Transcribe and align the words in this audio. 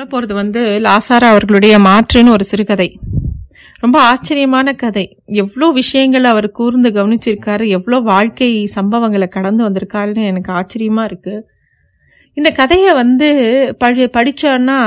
சொல்ல 0.00 0.12
போகிறது 0.12 0.34
வந்து 0.34 0.60
லாசாரா 0.84 1.26
அவர்களுடைய 1.32 1.74
மாற்றுன்னு 1.78 2.34
ஒரு 2.34 2.44
சிறுகதை. 2.44 2.86
ரொம்ப 3.80 3.96
ஆச்சரியமான 4.02 4.72
கதை. 4.72 5.04
எவ்வளோ 5.42 5.66
விஷயங்கள் 5.70 6.24
அவர் 6.24 6.48
கூர்ந்து 6.50 6.88
கவனிச்சிருக்காரு 6.88 7.64
எவ்வளோ 7.68 7.98
வாழ்க்கை 7.98 8.48
சம்பவங்களை 8.76 9.28
கடந்து 9.28 9.62
வந்திருக்காருன்னு 9.66 10.24
எனக்கு 10.30 10.50
ஆச்சரியமாக 10.52 11.10
இருக்குது 11.10 11.44
இந்த 12.36 12.50
கதையை 12.52 12.94
வந்து 12.94 13.28
படி 13.78 14.08
படிச்சோன்னா 14.16 14.78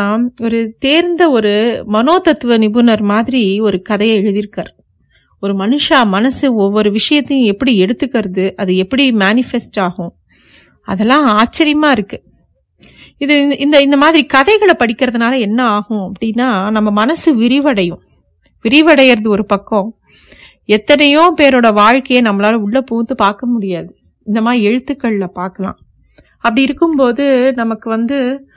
ஒரு 0.41 0.61
தேர்ந்த 0.79 1.29
ஒரு 1.29 1.53
மனோதத்துவ 1.97 2.57
நிபுணர் 2.65 3.05
மாதிரி 3.13 3.45
ஒரு 3.59 3.79
கதையை 3.91 4.17
எழுதியிருக்கார். 4.23 4.73
ஒரு 5.43 5.55
மனுஷா 5.63 6.01
மனசு 6.17 6.45
ஒவ்வொரு 6.65 6.91
விஷயத்தையும் 6.91 7.51
எப்படி 7.53 7.73
எடுத்துக்கிறது 7.85 8.47
அது 8.55 8.73
எப்படி 8.85 9.05
மேனிஃபெஸ்ட் 9.23 9.81
ஆகும் 9.87 10.13
அதெல்லாம் 10.87 11.27
ஆச்சரியமாக 11.39 11.97
இருக்குது 11.99 12.25
இது 13.23 13.57
இந்த- 13.57 13.81
இந்த 13.81 13.97
மாதிரி 13.97 14.25
கதைகளை 14.25 14.75
படிக்கிறதுனால 14.79 15.39
என்ன 15.39 15.63
ஆகும் 15.63 16.13
அப்படின்னா 16.13 16.71
நம்ம 16.71 16.89
மனசு 16.91 17.39
விரிவடையும். 17.39 17.99
விரிவடைகிறது 18.63 19.27
ஒரு 19.27 19.45
பக்கம். 19.45 19.97
எத்தனையோ 20.65 21.33
பேரோட 21.41 21.73
வாழ்க்கையை 21.73 22.31
நம்மளால 22.31 22.53
உள்ள 22.53 22.81
புகுந்து 22.81 23.15
பார்க்க 23.15 23.47
முடியாது. 23.47 23.95
இந்த 24.23 24.41
மாதிரி 24.41 24.75
எழுத்துக்கள்ல 24.75 25.27
பார்க்கலாம். 25.27 25.79
அப்படி 26.35 26.61
இருக்கும்போது 26.61 27.53
நமக்கு 27.53 27.89
வந்து 27.89 28.47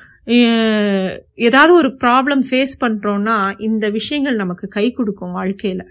ஏதாவது 1.35 1.75
ஒரு 1.75 1.89
ப்ராப்ளம் 1.89 2.43
ஃபேஸ் 2.51 2.77
பண்ணுறோன்னா 2.81 3.61
இந்த 3.61 3.89
விஷயங்கள் 3.89 4.37
நமக்கு 4.37 4.69
கை 4.69 4.91
கொடுக்கும் 4.91 5.33
வாழ்க்கையில். 5.33 5.85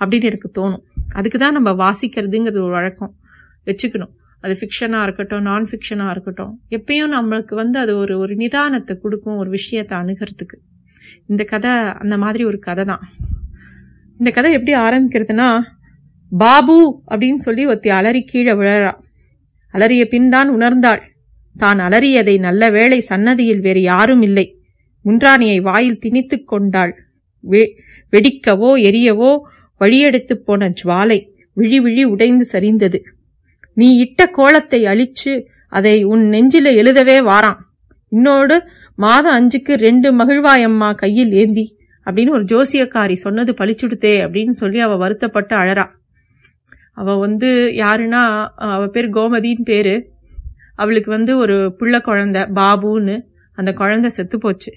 அப்படின்னு 0.00 0.22
எனக்கு 0.22 0.50
தோணும். 0.54 0.82
அதுக்கு 1.14 1.38
தான் 1.38 1.60
நம்ம 1.60 1.90
வாசிக்கிறதுங்கிறது 1.90 2.62
ஒரு 2.62 2.70
வழக்கம். 2.70 3.14
வச்சுக்கணும். 3.66 4.12
அது 4.40 4.58
ஃபிக்ஷனாக 4.60 5.02
இருக்கட்டும் 5.02 5.42
நான் 5.42 5.70
ஃபிக்ஷனாக 5.70 6.10
இருக்கட்டும் 6.10 6.60
எப்பயும் 6.70 7.08
நம்மளுக்கு 7.20 7.54
வந்து 7.54 7.78
அது 7.78 7.96
ஒரு 7.96 8.18
ஒரு 8.18 8.36
நிதானத்தை 8.36 8.98
கொடுக்கும் 8.98 9.36
ஒரு 9.36 9.50
விஷயத்தை 9.50 9.98
அணுகிறதுக்கு. 9.98 10.56
இந்த 11.26 11.44
கதை 11.44 11.70
அந்த 11.70 12.18
மாதிரி 12.18 12.44
ஒரு 12.44 12.58
கதை 12.58 12.84
தான். 12.84 13.00
இந்த 14.18 14.30
கதை 14.30 14.52
எப்படி 14.52 14.78
ஆரம்பிக்கிறதுனா 14.78 15.60
பாபு 16.30 17.02
அப்படின்னு 17.10 17.34
சொல்லி 17.34 17.66
ஒத்தி 17.66 17.88
அலறி 17.88 18.22
கீழே 18.22 18.52
விழறா. 18.52 18.92
அலறிய 19.72 20.04
பின் 20.04 20.30
தான் 20.30 20.50
உணர்ந்தாள். 20.50 21.00
தான் 21.56 21.78
அலறியதை 21.78 22.38
நல்ல 22.38 22.70
வேளை 22.70 23.00
சன்னதியில் 23.00 23.60
வேறு 23.60 23.80
யாரும் 23.80 24.22
இல்லை. 24.22 24.58
முன்றாணியை 25.04 25.60
வாயில் 25.60 25.98
திணித்து 25.98 26.44
கொண்டாள். 26.44 26.96
வெ- 27.50 27.72
வெடிக்கவோ 28.12 28.76
எரியவோ 28.76 29.38
வழியெடுத்து 29.80 30.32
போன 30.32 30.72
ஜுவாலை 30.84 31.30
விழி 31.52 31.80
விழி 31.80 32.04
உடைந்து 32.04 32.46
சரிந்தது. 32.52 33.00
நீ 33.80 33.88
இட்ட 34.04 34.20
கோலத்தை 34.38 34.80
அழிச்சு 34.92 35.32
அதை 35.78 35.94
உன் 36.12 36.24
நெஞ்சில 36.34 36.68
எழுதவே 36.80 37.16
வாரான். 37.28 37.58
இன்னோடு 38.12 38.56
மாதம் 39.04 39.36
அஞ்சுக்கு 39.38 39.72
ரெண்டு 39.86 40.08
மகிழ்வாயம்மா 40.20 40.88
கையில் 41.02 41.32
ஏந்தி 41.40 41.66
அப்படின்னு 42.06 42.36
ஒரு 42.36 42.44
ஜோசியக்காரி 42.52 43.16
சொன்னது 43.24 43.52
பழிச்சுடுத்தே 43.60 44.12
அப்படின்னு 44.24 44.54
சொல்லி 44.60 44.78
அவ 44.86 44.94
வருத்தப்பட்டு 45.02 45.54
அழறா. 45.56 45.86
அவ 47.00 47.14
வந்து 47.24 47.50
யாருன்னா 47.82 48.22
அவ 48.74 48.82
பேர் 48.94 49.08
கோமதின்னு 49.16 49.66
பேரு. 49.70 49.94
அவளுக்கு 50.82 51.10
வந்து 51.16 51.32
ஒரு 51.42 51.56
புள்ள 51.78 51.94
குழந்தை 52.08 52.42
பாபுன்னு 52.58 53.16
அந்த 53.58 53.70
குழந்தை 53.80 54.08
செத்து 54.16 54.36
போச்சு. 54.38 54.72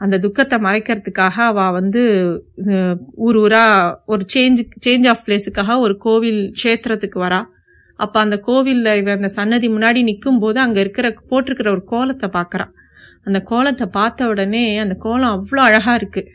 அந்த 0.00 0.16
துக்கத்தை 0.24 0.56
மறைக்கிறதுக்காக 0.66 1.36
அவ 1.50 1.68
வந்து 1.78 2.02
ஊர் 3.26 3.38
ஊரா 3.44 3.64
ஒரு 4.12 4.24
சேஞ்ச் 4.34 4.60
சேஞ்ச் 4.86 5.06
ஆஃப் 5.12 5.22
பிளேஸுக்காக 5.26 5.78
ஒரு 5.84 5.96
கோவில் 6.06 6.42
க்ஷேத்திரத்துக்கு 6.58 7.18
வரா. 7.24 7.40
அப்ப 7.98 8.20
அந்த 8.20 8.40
கோவில்ல 8.46 8.96
இவ 8.96 9.12
அந்த 9.12 9.28
சன்னதி 9.28 9.68
முன்னாடி 9.68 10.02
நிற்கும் 10.02 10.38
போது 10.38 10.60
அங்க 10.60 10.80
இருக்கிற 10.80 11.14
போட்டிருக்கிற 11.28 11.70
ஒரு 11.70 11.84
கோலத்தை 11.84 12.30
பாக்குறான். 12.32 12.70
அந்த 13.24 13.40
கோலத்தை 13.40 13.86
பார்த்த 13.86 14.28
உடனே 14.28 14.78
அந்த 14.78 14.94
கோலம் 14.94 15.46
அவ்வளோ 15.46 15.60
அழகா 15.60 15.94
இருக்கு. 15.94 16.30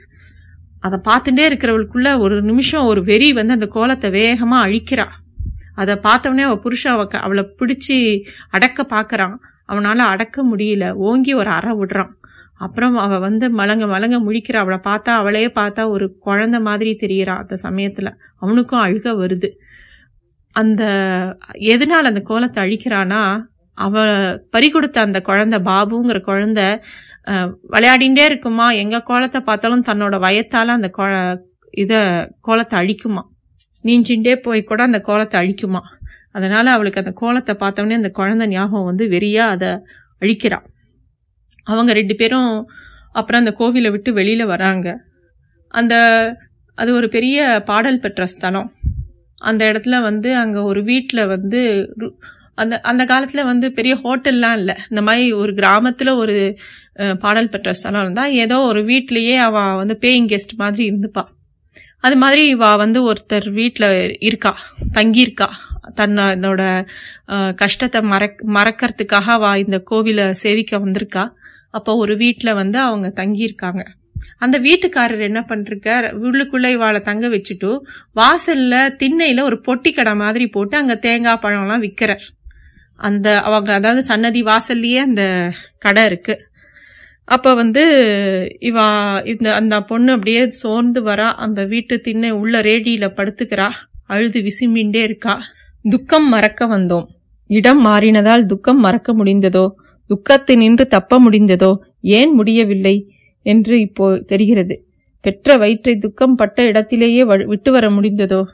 அதை 0.80 1.00
பார்த்துட்டே 1.06 1.50
இருக்கிறவளுக்குள்ள 1.50 2.20
ஒரு 2.20 2.42
நிமிஷம் 2.42 2.86
ஒரு 2.86 3.04
வெறி 3.04 3.34
வந்து 3.34 3.54
அந்த 3.54 3.68
கோலத்தை 3.68 4.10
வேகமா 4.10 4.56
அழிக்கிறா. 4.56 5.06
அதை 5.76 5.96
பார்த்தவொடனே 5.96 6.42
அவள் 6.42 6.60
புருஷன் 6.60 6.94
அவ 6.94 7.06
க- 7.06 7.18
அவளை 7.18 7.56
பிடிச்சி 7.60 8.26
அடக்க 8.50 8.86
பார்க்கறான் 8.90 9.36
அவனால் 9.66 10.00
அடக்க 10.00 10.56
முடியல. 10.56 10.92
ஓங்கி 10.92 11.34
ஒரு 11.34 11.50
அறை 11.50 11.74
விடுறான். 11.74 12.10
அப்புறம் 12.54 12.96
அவள் 12.96 13.20
வந்து 13.20 13.50
மலங்க 13.50 13.86
மலங்க 13.86 14.22
முழிக்கிறா. 14.22 14.56
அவளை 14.56 14.80
பார்த்தா 14.84 15.04
அவளையே 15.04 15.48
பார்த்தா 15.48 15.88
ஒரு 15.88 16.16
குழந்த 16.26 16.62
மாதிரி 16.62 16.98
தெரியறா 17.02 17.38
அந்த 17.38 17.56
சமயத்தில். 17.56 18.14
அவனுக்கும் 18.36 18.82
அழுக 18.82 19.10
வருது. 19.10 19.50
அந்த 20.56 20.84
எதனால் 21.74 22.10
அந்த 22.12 22.22
கோலத்தை 22.30 22.60
அழிக்கிறானா 22.66 23.22
அவ 23.78 24.02
பறி 24.54 24.68
கொடுத்த 24.70 24.98
அந்த 25.02 25.20
குழந்தை 25.30 25.58
பாபுங்கிற 25.70 26.20
குழந்தை 26.30 26.68
விளையாடிண்டே 27.74 28.24
இருக்குமா? 28.30 28.68
எங்க 28.84 28.98
கோலத்தை 29.10 29.40
பார்த்தாலும் 29.42 29.88
தன்னோட 29.90 30.16
வயத்தால 30.26 30.76
அந்த 30.78 30.90
கோ 30.98 31.06
இத 31.74 31.94
கோலத்தை 32.48 32.76
அழிக்குமா? 32.82 33.24
நீஞ்சிண்டே 33.84 34.34
போய் 34.46 34.62
கூட 34.70 34.82
அந்த 34.90 35.00
கோலத்தை 35.08 35.38
அழிக்குமா? 35.42 35.82
அதனால 36.38 36.66
அவளுக்கு 36.76 37.02
அந்த 37.04 37.14
கோலத்தை 37.22 37.54
பார்த்தவொடனே 37.64 38.00
அந்த 38.02 38.12
குழந்தை 38.20 38.46
ஞாபகம் 38.54 38.90
வந்து 38.90 39.06
வெறியா 39.16 39.46
அதை 39.56 39.72
அழிக்கிறான் 40.22 40.68
அவங்க 41.68 41.92
ரெண்டு 42.00 42.16
பேரும் 42.22 42.52
அப்புறம் 43.20 43.42
அந்த 43.42 43.54
கோவிலை 43.60 43.90
விட்டு 43.92 44.12
வெளியில 44.20 44.44
வராங்க. 44.54 44.88
அந்த 45.74 45.96
அது 46.78 46.90
ஒரு 47.00 47.08
பெரிய 47.16 47.38
பாடல் 47.70 48.02
பெற்ற 48.04 48.26
ஸ்தலம். 48.34 48.70
அந்த 49.50 49.62
இடத்துல 49.72 49.96
வந்து 50.02 50.30
அங்கே 50.44 50.62
ஒரு 50.70 50.82
வீட்டில் 50.92 51.30
வந்து 51.34 51.62
அந்த 52.62 52.76
அந்த 52.90 53.04
காலத்தில் 53.12 53.50
வந்து 53.52 53.68
பெரிய 53.78 53.94
ஹோட்டல்லாம் 54.04 54.58
இல்லை. 54.62 54.76
இந்த 54.90 55.02
மாதிரி 55.08 55.26
ஒரு 55.42 55.52
கிராமத்தில் 55.60 56.12
ஒரு 56.22 56.36
பாடல் 57.24 57.52
பெற்ற 57.54 57.70
ஸ்தலம் 57.74 58.04
இருந்தால் 58.06 58.36
ஏதோ 58.44 58.58
ஒரு 58.72 58.82
வீட்லேயே 58.90 59.36
அவள் 59.48 59.80
வந்து 59.82 59.96
பேயிங் 60.04 60.30
கெஸ்ட் 60.34 60.54
மாதிரி 60.62 60.84
இருந்துப்பா. 60.92 61.24
அது 62.06 62.16
மாதிரி 62.24 62.44
இவா 62.56 62.70
வந்து 62.84 63.00
ஒருத்தர் 63.10 63.48
வீட்டில் 63.60 63.90
இருக்கா 64.30 64.54
தங்கியிருக்கா. 64.98 65.50
தன்னோட 66.00 66.62
கஷ்டத்தை 67.62 68.00
மறக் 68.12 68.44
மறக்கிறதுக்காக 68.58 69.28
அவ 69.38 69.50
இந்த 69.64 69.78
கோவிலை 69.92 70.26
சேவிக்க 70.44 70.78
வந்திருக்கா. 70.86 71.24
அப்போ 71.78 71.92
ஒரு 72.04 72.14
வீட்டில் 72.24 72.58
வந்து 72.62 72.80
அவங்க 72.80 73.08
தங்கியிருக்காங்க. 73.22 73.84
அந்த 74.38 74.60
வீட்டுக்காரர் 74.60 75.20
என்ன 75.20 75.46
பண்ணிருக்கார் 75.50 76.06
உள்ளுக்குள்ளே 76.24 76.68
இவாளை 76.68 77.00
தங்க 77.00 77.28
வச்சுட்டு 77.28 77.80
வாசல்ல 78.16 78.76
திண்ணையில 79.02 79.42
ஒரு 79.42 79.62
பொட்டி 79.68 79.94
கடை 79.94 80.16
மாதிரி 80.16 80.48
போட்டு 80.48 80.78
அங்க 80.78 80.96
தேங்காய் 80.96 81.40
பழம்லாம் 81.42 81.80
விற்கிறார் 81.80 82.26
அந்த 82.96 83.42
அவங்க 83.42 83.74
அதாவது 83.74 84.02
சன்னதி 84.02 84.44
வாசல்லையே 84.44 84.98
அந்த 84.98 85.52
கடை 85.78 86.06
இருக்கு. 86.06 86.40
அப்போ 87.26 87.54
வந்து 87.54 87.84
இவா 88.60 88.86
இந்த 89.26 89.56
அந்த 89.56 89.82
பொண்ணு 89.82 90.12
அப்படியே 90.12 90.50
சோர்ந்து 90.50 91.06
வரா. 91.06 91.34
அந்த 91.34 91.66
வீட்டு 91.66 92.00
திண்ணை 92.00 92.32
உள்ள 92.32 92.62
ரேடியில் 92.62 93.16
படுத்துக்கிறா. 93.16 93.70
அழுது 94.04 94.42
விசும்பிண்டே 94.42 94.96
இருக்கா. 94.96 95.42
துக்கம் 95.90 96.30
மறக்க 96.30 96.66
வந்தோம். 96.66 97.06
இடம் 97.48 97.86
மாறினதால் 97.86 98.46
துக்கம் 98.46 98.80
மறக்க 98.80 99.14
முடிந்ததோ? 99.14 99.72
துக்கத்தை 100.08 100.56
நின்று 100.56 100.88
தப்ப 100.88 101.20
முடிந்ததோ? 101.20 101.80
ஏன் 102.02 102.32
முடியவில்லை? 102.32 103.13
என்று 103.44 103.80
இப்போ 103.80 104.20
தெரிகிறது. 104.20 104.88
பெற்ற 105.22 105.58
வயிற்றை 105.58 105.98
துக்கம் 105.98 106.36
பட்ட 106.36 106.64
இடத்திலேயே 106.64 107.24
வ- 107.24 107.46
விட்டு 107.46 107.72
வர 107.72 107.90
முடிந்ததோ? 107.90 108.46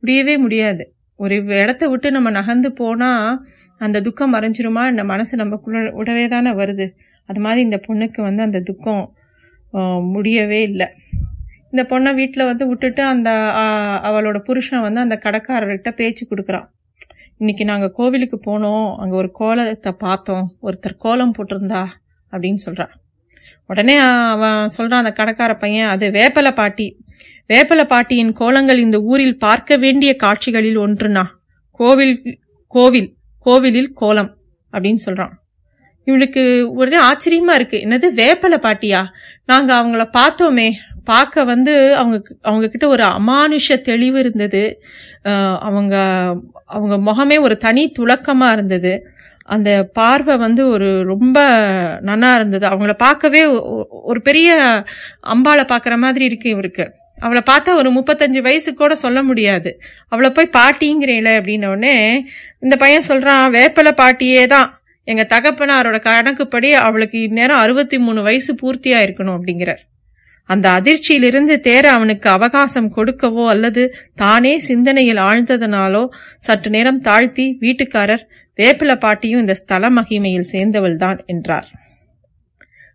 முடியவே 0.00 0.36
முடியாது. 0.36 0.94
ஒரு 1.16 1.44
இடத்த 1.44 1.88
விட்டு 1.88 2.10
நம்ம 2.10 2.30
நகர்ந்து 2.30 2.72
போனால் 2.72 3.46
அந்த 3.78 4.00
துக்கம் 4.00 4.34
மறைஞ்சிருமா? 4.34 4.90
இந்த 4.90 5.04
மனசு 5.04 5.36
நமக்குள்ள 5.36 6.02
உடவே 6.02 6.28
தானே 6.28 6.50
வருது. 6.50 6.90
அது 7.26 7.40
மாதிரி 7.40 7.62
இந்த 7.62 7.80
பொண்ணுக்கு 7.88 8.22
வந்து 8.22 8.42
அந்த 8.42 8.60
துக்கம் 8.60 9.14
முடியவே 10.10 10.62
இல்லை. 10.62 10.86
இந்த 11.70 11.98
பொண்ணை 11.98 12.14
வீட்டில் 12.14 12.44
வந்து 12.44 12.68
விட்டுட்டு 12.68 13.02
அந்த 13.02 13.30
அவளோட 14.04 14.38
புருஷன் 14.38 14.80
வந்து 14.80 15.00
அந்த 15.00 15.20
கடைக்காரர்கிட்ட 15.24 15.90
பேச்சு 15.90 16.26
கொடுக்குறான். 16.30 16.66
இன்னைக்கு 17.38 17.64
நாங்கள் 17.64 17.92
கோவிலுக்கு 17.92 18.40
போனோம். 18.46 18.96
அங்கே 18.96 19.16
ஒரு 19.16 19.30
கோலத்தை 19.30 19.92
பார்த்தோம். 19.92 20.52
ஒருத்தர் 20.62 20.96
கோலம் 20.98 21.32
போட்டிருந்தா 21.38 21.84
அப்படின்னு 22.30 22.54
சொல்கிறான் 22.54 22.90
உடனே 23.66 23.96
அவன் 24.34 24.68
சொல்கிறான் 24.68 25.04
அந்த 25.04 25.12
கடைக்கார 25.18 25.52
பையன் 25.58 25.88
அது 25.88 26.06
வேப்பல 26.10 26.50
பாட்டி. 26.54 26.86
வேப்பல 27.48 27.82
பாட்டியின் 27.84 28.32
கோலங்கள் 28.32 28.78
இந்த 28.78 28.98
ஊரில் 29.00 29.38
பார்க்க 29.38 29.76
வேண்டிய 29.76 30.10
காட்சிகளில் 30.16 30.78
ஒன்றுண்ணா. 30.78 31.24
கோவில் 31.70 32.16
கோவில் 32.66 33.10
கோவிலில் 33.46 33.92
கோலம் 33.92 34.32
அப்படின்னு 34.72 35.04
சொல்கிறான் 35.06 35.34
இவளுக்கு 36.06 36.72
ஒரே 36.74 36.98
ஆச்சரியமா 37.00 37.54
இருக்கு. 37.54 37.78
என்னது 37.84 38.08
வேப்பல 38.20 38.54
பாட்டியா? 38.66 39.00
நாங்க 39.44 39.70
அவங்கள 39.80 40.04
பார்த்தோமே. 40.18 40.68
பார்க்க 41.04 41.44
வந்து 41.44 41.72
அவங்க 41.96 42.16
அவங்க 42.42 42.66
கிட்ட 42.68 42.86
ஒரு 42.88 43.04
அமானுஷ 43.18 43.76
தெளிவு 43.80 44.18
இருந்தது. 44.18 44.62
அவங்க 45.60 45.96
அவங்க 46.64 46.96
முகமே 47.08 47.36
ஒரு 47.40 47.56
தனி 47.56 47.92
துலக்கமா 47.98 48.48
இருந்தது. 48.52 48.92
அந்த 49.42 49.88
பார்வை 49.92 50.36
வந்து 50.36 50.68
ஒரு 50.68 51.02
ரொம்ப 51.02 51.40
நன்னா 52.04 52.34
இருந்தது. 52.34 52.68
அவங்கள 52.68 52.92
பார்க்கவே 52.92 53.46
ஒ- 53.46 53.86
ஒரு 53.88 54.22
பெரிய 54.22 54.82
அம்பாளை 55.26 55.64
பார்க்குற 55.64 55.96
மாதிரி 55.96 56.24
இருக்கு 56.24 56.48
இவருக்கு. 56.50 56.92
அவளை 57.18 57.42
பார்த்தா 57.50 57.74
ஒரு 57.74 57.90
முப்பத்தஞ்சு 57.90 58.40
வயசு 58.40 58.74
கூட 58.74 58.94
சொல்ல 58.94 59.22
முடியாது. 59.22 59.80
அவளை 60.08 60.30
போய் 60.30 60.50
பாட்டிங்கிறேல 60.52 61.40
அப்படின்னோடனே 61.40 62.20
இந்த 62.60 62.76
பையன் 62.76 63.00
சொல்கிறான் 63.00 63.52
வேப்பல 63.52 63.90
பாட்டியே 63.90 64.46
தான். 64.46 64.82
எங்கள் 65.04 65.26
தகப்பனாரோட 65.26 66.00
கணக்குப்படி 66.00 66.72
அவளுக்கு 66.72 67.20
இந்நேரம் 67.20 67.56
அறுபத்தி 67.56 67.98
மூணு 67.98 68.22
வயசு 68.22 68.54
பூர்த்தியாக 68.62 69.06
இருக்கணும் 69.06 69.38
அப்படிங்கிறார். 69.38 69.78
அந்த 70.44 70.80
அதிர்ச்சியிலிருந்து 70.82 71.60
தேர 71.60 71.82
அவனுக்கு 71.82 72.30
அவகாசம் 72.30 72.96
கொடுக்கவோ 72.96 73.46
அல்லது 73.46 73.94
தானே 74.14 74.58
சிந்தனையில் 74.58 75.16
ஆழ்ந்ததனாலோ 75.16 76.08
சற்று 76.38 76.70
நேரம் 76.70 76.98
தாழ்த்தி 76.98 77.56
வீட்டுக்காரர் 77.60 78.26
வேப்பில 78.58 78.92
பாட்டியும் 78.96 79.40
இந்த 79.40 79.54
ஸ்தல 79.54 79.90
மகிமையில் 79.90 80.50
சேர்ந்தவள்தான் 80.52 81.18
என்றார். 81.26 81.68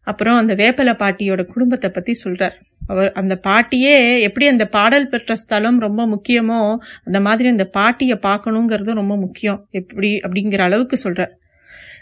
அப்புறம் 0.03 0.37
அந்த 0.37 0.53
வேப்பல 0.55 0.89
பாட்டியோட 0.93 1.43
குடும்பத்தை 1.43 1.89
பத்தி 1.89 2.13
சொல்றார். 2.23 2.55
அவர் 2.87 3.11
அந்த 3.11 3.33
பாட்டியே 3.47 3.95
எப்படி 4.21 4.47
அந்த 4.47 4.65
பாடல் 4.67 5.09
பெற்ற 5.09 5.35
ஸ்தலம் 5.35 5.79
ரொம்ப 5.79 6.01
முக்கியமோ 6.07 6.59
அந்த 7.05 7.19
மாதிரி 7.19 7.49
அந்த 7.49 7.65
பாட்டியை 7.65 8.17
பார்க்கணுங்கிறது 8.21 8.93
ரொம்ப 8.93 9.15
முக்கியம். 9.17 9.67
எப்படி 9.71 10.11
அப்படிங்கிற 10.15 10.59
அளவுக்கு 10.59 10.97
சொல்றார். 11.09 11.33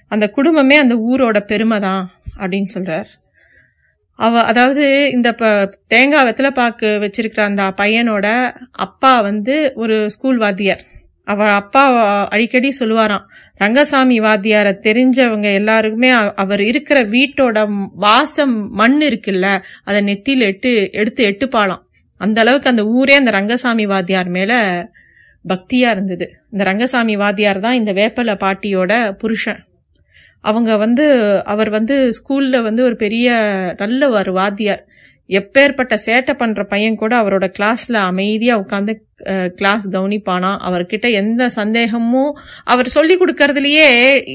அந்த 0.07 0.29
குடும்பமே 0.29 0.75
அந்த 0.75 0.95
ஊரோட 0.95 1.39
பெருமை 1.39 1.79
தான் 1.79 2.03
அப்படின்னு 2.37 2.69
சொல்றார். 2.73 3.07
அவ 4.19 4.43
அதாவது 4.43 5.11
இந்த 5.11 5.29
ப 5.33 5.71
தேங்காய் 5.87 6.25
வெத்தலை 6.27 6.49
பாக்கு 6.49 6.89
வச்சிருக்கிற 7.03 7.41
அந்த 7.41 7.63
பையனோட 7.77 8.27
அப்பா 8.71 9.21
வந்து 9.21 9.71
ஒரு 9.75 10.09
ஸ்கூல் 10.09 10.37
வாத்தியார் 10.37 10.83
அவ 11.27 11.47
அப்பா 11.53 11.83
அடிக்கடி 12.27 12.69
சொல்லுவாராம் 12.79 13.25
ரங்கசாமி 13.57 14.19
வாத்தியாரை 14.19 14.73
தெரிஞ்சவங்க 14.87 15.53
எல்லாருக்குமே 15.53 16.09
அவர் 16.35 16.61
இருக்கிற 16.61 17.03
வீட்டோட 17.03 17.57
வாசம் 17.95 18.69
மண் 18.69 19.01
இருக்குல்ல 19.01 19.63
அதை 19.83 20.01
நெத்தியில் 20.03 20.45
எட்டு 20.45 20.89
எடுத்து 20.91 21.27
எட்டுப்பாலாம் 21.27 21.83
அந்த 22.21 22.41
அளவுக்கு 22.41 22.69
அந்த 22.69 22.85
ஊரே 22.85 23.15
அந்த 23.15 23.31
ரங்கசாமி 23.31 23.85
வாத்தியார் 23.85 24.27
மேல 24.27 24.53
பக்தியா 25.45 25.89
இருந்தது. 25.89 26.25
இந்த 26.51 26.63
ரங்கசாமி 26.63 27.15
வாத்தியார் 27.15 27.59
தான் 27.59 27.73
இந்த 27.73 27.93
வேப்பல 27.93 28.33
பாட்டியோட 28.43 29.11
புருஷன். 29.11 29.59
அவங்க 30.41 30.77
வந்து 30.77 31.05
அவர் 31.43 31.69
வந்து 31.69 32.11
ஸ்கூல்ல 32.17 32.61
வந்து 32.61 32.83
ஒரு 32.83 32.95
பெரிய 32.95 33.27
நல்ல 33.77 34.09
ஒரு 34.09 34.33
வாத்தியார். 34.33 34.83
எப்பேற்பட்ட 35.29 35.93
சேட்டை 36.05 36.33
பண்ற 36.33 36.63
பையன் 36.63 36.99
கூட 37.01 37.13
அவரோட 37.21 37.45
கிளாஸ்ல 37.57 37.95
அமைதியா 38.09 38.55
உட்காந்து 38.63 38.93
கிளாஸ் 39.59 39.85
கவனிப்பானா? 39.95 40.51
அவர்கிட்ட 40.67 41.07
எந்த 41.21 41.43
சந்தேகமும் 41.49 42.33
அவர் 42.63 42.89
சொல்லி 42.95 43.15
கொடுக்கறதுலயே 43.17 43.87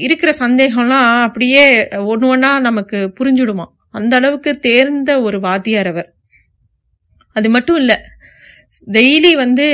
இருக்கிற 0.05 0.31
சந்தேகம்லாம் 0.39 1.09
அப்படியே 1.27 1.65
ஒன்று 2.11 2.29
ஒன்னா 2.33 2.51
நமக்கு 2.67 2.99
புரிஞ்சுடுமா? 3.19 3.67
அந்த 3.99 4.15
அளவுக்கு 4.19 4.51
தேர்ந்த 4.59 5.11
ஒரு 5.21 5.39
வாத்தியார் 5.39 5.91
அவர். 5.93 6.09
அது 7.35 7.49
மட்டும் 7.49 7.79
இல்ல 7.83 7.93
டெய்லி 8.95 9.31
வந்து 9.43 9.65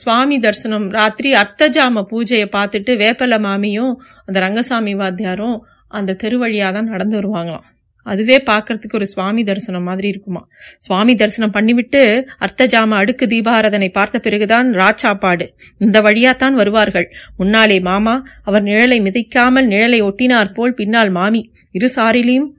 சுவாமி 0.00 0.36
தரிசனம் 0.44 0.86
ராத்திரி 0.90 1.30
அர்த்தஜாம 1.42 2.02
பூஜையை 2.12 2.46
பார்த்துட்டு 2.56 2.92
வேப்பல 3.02 3.38
மாமியும் 3.46 3.92
அந்த 4.26 4.38
ரங்கசாமி 4.46 4.94
வாத்தியாரும் 5.02 5.56
அந்த 5.98 6.16
தெருவழியா 6.22 6.68
தான் 6.72 6.92
நடந்து 6.92 7.16
வருவாங்களாம். 7.20 7.66
அதுவே 8.04 8.42
பார்க்கறதுக்கு 8.46 8.94
ஒரு 8.94 9.06
சுவாமி 9.06 9.42
தரிசனம் 9.44 9.82
மாதிரி 9.82 10.08
இருக்குமா? 10.08 10.42
சுவாமி 10.78 11.14
தரிசனம் 11.14 11.54
பண்ணிவிட்டு 11.54 12.02
அர்த்தஜாம 12.40 12.96
அடுக்கு 13.00 13.26
தீபாரதனை 13.26 13.88
பார்த்த 13.88 14.18
பிறகுதான் 14.18 14.68
ராச்சாப்பாடு 14.74 15.46
இந்த 15.78 16.02
வழியாத்தான் 16.02 16.52
வருவார்கள். 16.52 17.08
முன்னாலே 17.36 17.80
மாமா 17.80 18.16
அவர் 18.42 18.62
நிழலை 18.62 18.98
மிதைக்காமல் 19.06 19.70
நிழலை 19.74 20.00
ஒட்டினார் 20.02 20.52
போல் 20.52 20.74
பின்னால் 20.74 21.10
மாமி. 21.10 21.42
இரு 21.72 21.90
சாரிலையும் 21.96 22.50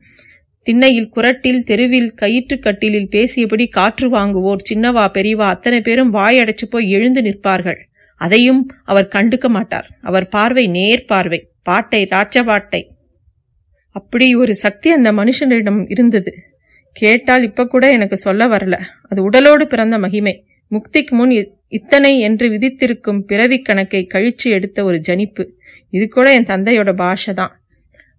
திண்ணையில் 0.63 1.11
குரட்டில் 1.15 1.63
தெருவில் 1.63 2.13
கயிற்று 2.13 2.59
கட்டிலில் 2.59 3.11
பேசியபடி 3.11 3.65
காற்று 3.69 4.07
வாங்குவோர் 4.09 4.65
சின்னவா 4.69 5.03
பெரியவா 5.17 5.47
அத்தனை 5.47 5.81
பேரும் 5.81 6.13
வாயடைச்சு 6.13 6.65
போய் 6.69 6.89
எழுந்து 6.89 7.21
நிற்பார்கள். 7.21 7.79
அதையும் 8.21 8.61
அவர் 8.83 9.11
கண்டுக்க 9.11 9.47
மாட்டார். 9.47 9.87
அவர் 10.01 10.27
பார்வை 10.27 10.67
நேர் 10.67 11.05
பார்வை. 11.05 11.39
பாட்டை 11.61 12.01
ராஜபாட்டை 12.11 12.81
அப்படி 13.95 14.27
ஒரு 14.35 14.53
சக்தி 14.55 14.89
அந்த 14.91 15.09
மனுஷனிடம் 15.11 15.81
இருந்தது. 15.87 16.31
கேட்டால் 16.95 17.43
இப்ப 17.43 17.65
கூட 17.65 17.85
எனக்கு 17.91 18.17
சொல்ல 18.17 18.43
வரல. 18.47 18.75
அது 19.09 19.19
உடலோடு 19.29 19.65
பிறந்த 19.65 19.97
மகிமை. 19.97 20.33
முக்திக்கு 20.71 21.13
முன் 21.17 21.33
இத்தனை 21.67 22.11
என்று 22.19 22.45
விதித்திருக்கும் 22.49 23.19
பிறவி 23.19 23.57
கணக்கை 23.61 24.01
கழிச்சு 24.13 24.49
எடுத்த 24.57 24.83
ஒரு 24.83 24.97
ஜனிப்பு. 24.99 25.43
இது 25.89 26.05
கூட 26.07 26.27
என் 26.33 26.51
தந்தையோட 26.51 26.91
பாஷை 26.95 27.33
தான். 27.33 27.53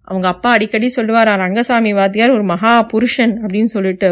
அவங்க 0.09 0.27
அப்பா 0.29 0.51
அடிக்கடி 0.51 0.89
சொல்லுவாரா 0.97 1.33
ரங்கசாமி 1.37 1.93
வாத்தியார் 1.93 2.35
ஒரு 2.37 2.45
மகா 2.45 2.73
புருஷன் 2.83 3.33
அப்படின்னு 3.43 3.71
சொல்லிட்டு 3.75 4.09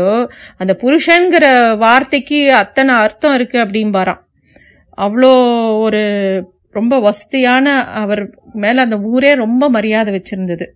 அந்த 0.56 0.72
புருஷன்கிற 0.82 1.44
வார்த்தைக்கு 1.78 2.40
அத்தனை 2.62 2.94
அர்த்தம் 2.94 3.34
இருக்கு 3.34 3.58
அப்படிம்பாராம். 3.58 4.22
அவ்வளோ 4.98 5.32
ஒரு 5.78 6.02
ரொம்ப 6.78 6.94
வசதியான 7.00 7.66
அவர் 8.02 8.22
மேல 8.54 8.82
அந்த 8.82 8.96
ஊரே 9.12 9.34
ரொம்ப 9.44 9.64
மரியாதை 9.76 10.10
வச்சிருந்தது. 10.14 10.66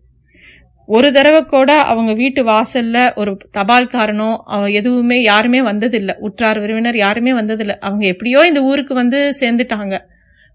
ஒரு 0.89 1.13
தடவை 1.13 1.41
கூட 1.45 1.71
அவங்க 1.83 2.13
வீட்டு 2.13 2.41
வாசல்ல 2.45 2.99
ஒரு 3.15 3.33
தபால்காரனோ 3.57 4.29
எதுவுமே 4.71 5.23
யாருமே 5.23 5.61
வந்ததில்ல. 5.63 6.13
உற்றார் 6.19 6.59
உறவினர் 6.59 6.97
யாருமே 6.97 7.33
வந்ததில்ல. 7.33 7.75
அவங்க 7.81 8.05
எப்படியோ 8.07 8.43
இந்த 8.47 8.63
ஊருக்கு 8.63 8.95
வந்து 8.95 9.33
சேர்ந்துட்டாங்க. 9.41 9.97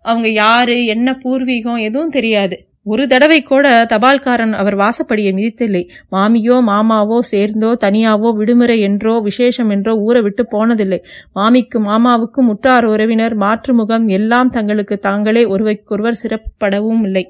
அவங்க 0.06 0.28
யாரு 0.44 0.86
என்ன 0.86 1.10
பூர்வீகம் 1.24 1.82
எதுவும் 1.82 2.10
தெரியாது. 2.10 2.56
ஒரு 2.86 3.08
தடவை 3.08 3.38
கூட 3.44 3.86
தபால்காரன் 3.86 4.52
அவர் 4.52 4.76
வாசப்படியை 4.76 5.32
மிதித்தில்லை. 5.34 5.84
மாமியோ 6.12 6.56
மாமாவோ 6.70 7.20
சேர்ந்தோ 7.32 7.70
தனியாவோ 7.86 8.32
விடுமுறை 8.36 8.78
என்றோ 8.80 9.14
விசேஷம் 9.20 9.70
என்றோ 9.70 9.94
ஊரை 9.98 10.22
விட்டு 10.22 10.46
போனதில்லை. 10.52 11.00
மாமிக்கும் 11.36 11.88
மாமாவுக்கும் 11.88 12.50
உற்றார் 12.50 12.86
உறவினர் 12.86 13.36
மாற்றுமுகம் 13.36 14.08
எல்லாம் 14.08 14.50
தங்களுக்கு 14.50 14.98
தாங்களே 15.00 15.46
ஒருவருக்கொருவர் 15.46 16.22
சிறப்படவும் 16.24 17.04
இல்லை. 17.04 17.26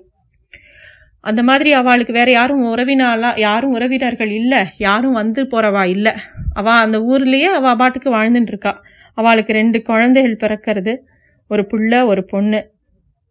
அந்த 1.24 1.42
மாதிரி 1.44 1.70
அவளுக்கு 1.74 2.14
வேற 2.14 2.30
யாரும் 2.32 2.64
உறவினாலா 2.64 3.30
யாரும் 3.40 3.72
உறவினர்கள் 3.72 4.32
இல்லை 4.32 4.62
யாரும் 4.78 5.12
வந்து 5.12 5.42
போறவா 5.44 5.84
இல்லை. 5.88 6.14
அவ 6.54 6.72
அந்த 6.86 6.98
ஊர்லயே 7.12 7.50
அவ 7.60 7.76
பாட்டுக்கு 7.76 8.10
வாழ்ந்துட்டு 8.16 8.52
இருக்கா 8.54 8.74
அவளுக்கு 9.18 9.54
ரெண்டு 9.54 9.82
குழந்தைகள் 9.82 10.42
பிறக்கிறது 10.44 10.94
ஒரு 11.52 11.64
புள்ள 11.72 12.06
ஒரு 12.06 12.22
பொண்ணு. 12.26 12.60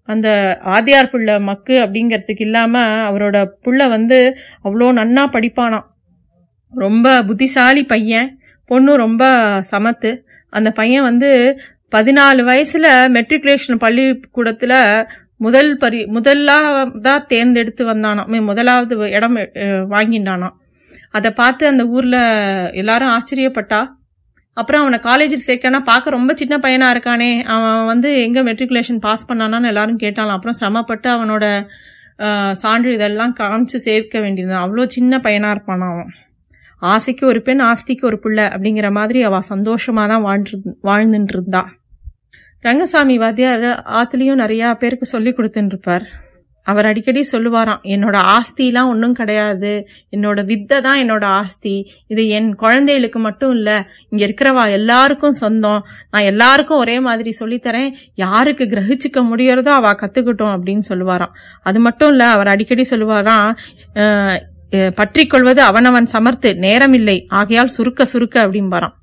அந்த 0.08 0.28
ஆதியார் 0.76 1.12
புள்ள 1.12 1.40
மக்கு 1.40 1.74
அப்படிங்கிறதுக்கு 1.84 2.44
இல்லாம 2.46 2.80
அவரோட 3.10 3.36
புள்ள 3.64 3.88
வந்து 3.88 4.18
அவ்வளோ 4.64 4.88
நன்னா 5.00 5.24
படிப்பானாம் 5.34 5.86
ரொம்ப 6.74 7.06
புத்திசாலி 7.22 7.84
பையன் 7.84 8.28
பொண்ணு 8.70 8.92
ரொம்ப 8.96 9.24
சமத்து. 9.70 10.10
அந்த 10.52 10.70
பையன் 10.72 11.02
வந்து 11.02 11.30
பதினாலு 11.96 12.42
வயசுல 12.50 12.86
மெட்ரிகுலேஷன் 13.16 13.82
பள்ளிக்கூடத்துல 13.84 14.74
முதல் 15.44 15.70
பரி 15.82 16.00
முதலாவதாக 16.16 17.18
தேர்ந்தெடுத்து 17.32 17.82
வந்தானாம். 17.90 18.42
முதலாவது 18.50 18.94
இடம் 19.16 19.38
வாங்கிட்டானாம் 19.94 20.56
அதை 21.16 21.30
பார்த்து 21.40 21.62
அந்த 21.70 21.82
ஊர்ல 21.96 22.16
எல்லாரும் 22.80 23.12
ஆச்சரியப்பட்டா. 23.16 23.80
அப்புறம் 24.56 24.82
அவனை 24.82 24.98
காலேஜில் 25.06 25.46
சேர்க்கனா 25.46 25.80
பார்க்க 25.90 26.16
ரொம்ப 26.16 26.32
சின்ன 26.40 26.54
பையனா 26.64 26.86
இருக்கானே. 26.94 27.30
அவன் 27.54 27.86
வந்து 27.90 28.08
எங்க 28.26 28.38
மெட்ரிகுலேஷன் 28.48 29.00
பாஸ் 29.06 29.28
பண்ணானான்னு 29.30 29.70
எல்லாரும் 29.72 30.02
கேட்டாலாம். 30.04 30.38
அப்புறம் 30.38 30.58
சிரமப்பட்டு 30.60 31.08
அவனோட 31.16 31.44
சான்று 32.62 32.90
இதெல்லாம் 32.96 33.34
காமிச்சு 33.38 33.78
சேர்க்க 33.86 34.20
வேண்டியதுதான். 34.24 34.64
அவ்வளோ 34.64 34.84
சின்ன 34.96 35.18
பையனா 35.26 35.50
இருப்பானா 35.54 35.88
அவன். 35.94 36.10
ஆசைக்கு 36.82 37.24
ஒரு 37.30 37.40
பெண் 37.46 37.62
ஆஸ்திக்கு 37.68 38.04
ஒரு 38.10 38.18
பிள்ளை 38.24 38.44
அப்படிங்கிற 38.54 38.88
மாதிரி 38.98 39.18
அவ 39.28 39.40
சந்தோஷமா 39.52 40.04
தான் 40.12 40.24
வாழ்ந்து 40.28 40.56
வாழ்ந்துட்டு 40.88 41.34
இருந்தா 41.36 41.62
ரங்கசாமி 42.64 43.14
வாத்தியார் 43.22 43.70
ஆத்துலேயும் 44.00 44.42
நிறையா 44.44 44.68
பேருக்கு 44.82 45.06
சொல்லி 45.14 45.30
கொடுத்துட்டுருப்பார் 45.36 46.04
அவர் 46.66 46.86
அடிக்கடி 46.88 47.22
சொல்லுவாராம் 47.30 47.80
என்னோட 47.94 48.16
ஆஸ்திலாம் 48.34 48.90
ஒன்றும் 48.90 49.16
கிடையாது. 49.20 49.72
என்னோட 50.14 50.40
வித்தை 50.50 50.76
தான் 50.86 51.00
என்னோட 51.02 51.24
ஆஸ்தி. 51.38 51.74
இது 52.12 52.22
என் 52.36 52.50
குழந்தைகளுக்கு 52.60 53.20
மட்டும் 53.26 53.54
இல்லை 53.56 53.76
இங்கே 54.10 54.24
இருக்கிறவா 54.28 54.64
எல்லாருக்கும் 54.76 55.40
சொந்தம். 55.42 55.82
நான் 56.12 56.28
எல்லாருக்கும் 56.32 56.82
ஒரே 56.84 56.96
மாதிரி 57.08 57.32
சொல்லித்தரேன். 57.40 57.90
யாருக்கு 58.24 58.66
கிரகிச்சிக்க 58.74 59.26
முடியறதோ 59.30 59.72
அவ 59.80 59.94
கற்றுக்கிட்டோம் 60.04 60.54
அப்படின்னு 60.56 60.86
சொல்லுவாராம். 60.92 61.34
அது 61.68 61.80
மட்டும் 61.88 62.12
இல்லை 62.14 62.30
அவர் 62.36 62.52
அடிக்கடி 62.54 62.86
சொல்லுவாராம் 62.92 63.50
பற்றி 63.98 64.02
கொள்வது 64.72 64.94
பற்றிக்கொள்வது 64.98 65.60
அவனவன் 65.70 66.12
சமர்த்து 66.16 66.50
நேரமில்லை. 66.66 67.18
ஆகையால் 67.40 67.76
சுருக்க 67.76 68.04
சுருக்க 68.12 68.36
அப்படிம்பாராம். 68.46 68.96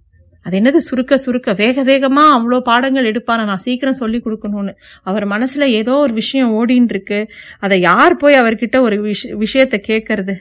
அது 0.49 0.59
என்னது? 0.59 0.75
சுருக்க 0.75 1.17
சுருக்க. 1.17 1.53
வேக 1.53 1.83
வேகமாக 1.83 2.39
அவ்வளோ 2.39 2.59
பாடங்கள் 2.59 3.05
எடுப்பான? 3.05 3.43
நான் 3.43 3.57
சீக்கிரம் 3.57 3.93
சொல்லி 3.93 4.21
கொடுக்கணும்னு. 4.25 4.75
அவர் 5.03 5.27
மனசுல 5.27 5.61
ஏதோ 5.61 5.93
ஒரு 5.93 6.13
விஷயம் 6.13 6.53
ஓடின்னு 6.53 6.83
இருக்கு 6.83 7.27
அதை 7.59 7.79
யார் 7.79 8.15
போய் 8.15 8.41
அவர்கிட்ட 8.41 8.79
ஒரு 8.79 9.01
விஷ- 9.01 9.35
விஷயத்தை 9.35 9.81
கேட்கறது 9.87 10.35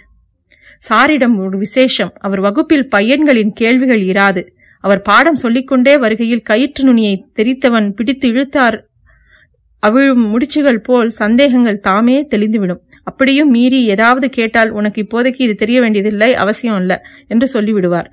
சாரிடம் 0.91 1.39
ஒரு 1.39 1.59
விசேஷம். 1.59 2.13
அவர் 2.21 2.41
வகுப்பில் 2.41 2.89
பையன்களின் 2.97 3.51
கேள்விகள் 3.51 4.01
இராது. 4.01 4.49
அவர் 4.81 5.03
பாடம் 5.03 5.37
சொல்லிக்கொண்டே 5.37 5.99
வருகையில் 5.99 6.43
கயிற்று 6.43 6.85
நுனியை 6.85 7.27
தெரித்தவன் 7.37 7.91
பிடித்து 7.91 8.29
இழுத்தார். 8.29 8.87
அவிழும் 9.87 10.35
முடிச்சுகள் 10.35 10.77
போல் 10.77 11.09
சந்தேகங்கள் 11.09 11.79
தாமே 11.79 12.27
தெளிந்துவிடும். 12.27 12.79
அப்படியும் 13.05 13.51
மீறி 13.51 13.87
ஏதாவது 13.87 14.31
கேட்டால் 14.31 14.71
உனக்கு 14.71 15.03
இப்போதைக்கு 15.03 15.43
இது 15.43 15.55
தெரிய 15.55 15.81
வேண்டியதில்லை 15.81 16.35
அவசியம் 16.35 16.79
இல்லை 16.79 16.97
என்று 17.27 17.61
சொல்லிவிடுவார். 17.61 18.07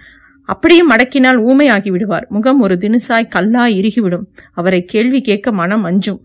அப்படியும் 0.46 0.92
மடக்கினால் 0.92 1.40
ஊமையாகி 1.50 1.90
விடுவார். 1.90 2.26
முகம் 2.30 2.60
ஒரு 2.60 2.76
தினுசாய் 2.76 3.32
கல்லாய் 3.36 3.76
இறுகிவிடும். 3.80 4.26
அவரை 4.54 4.84
கேள்வி 4.84 5.22
கேட்க 5.22 5.52
மனம் 5.52 5.84
அஞ்சும். 5.84 6.20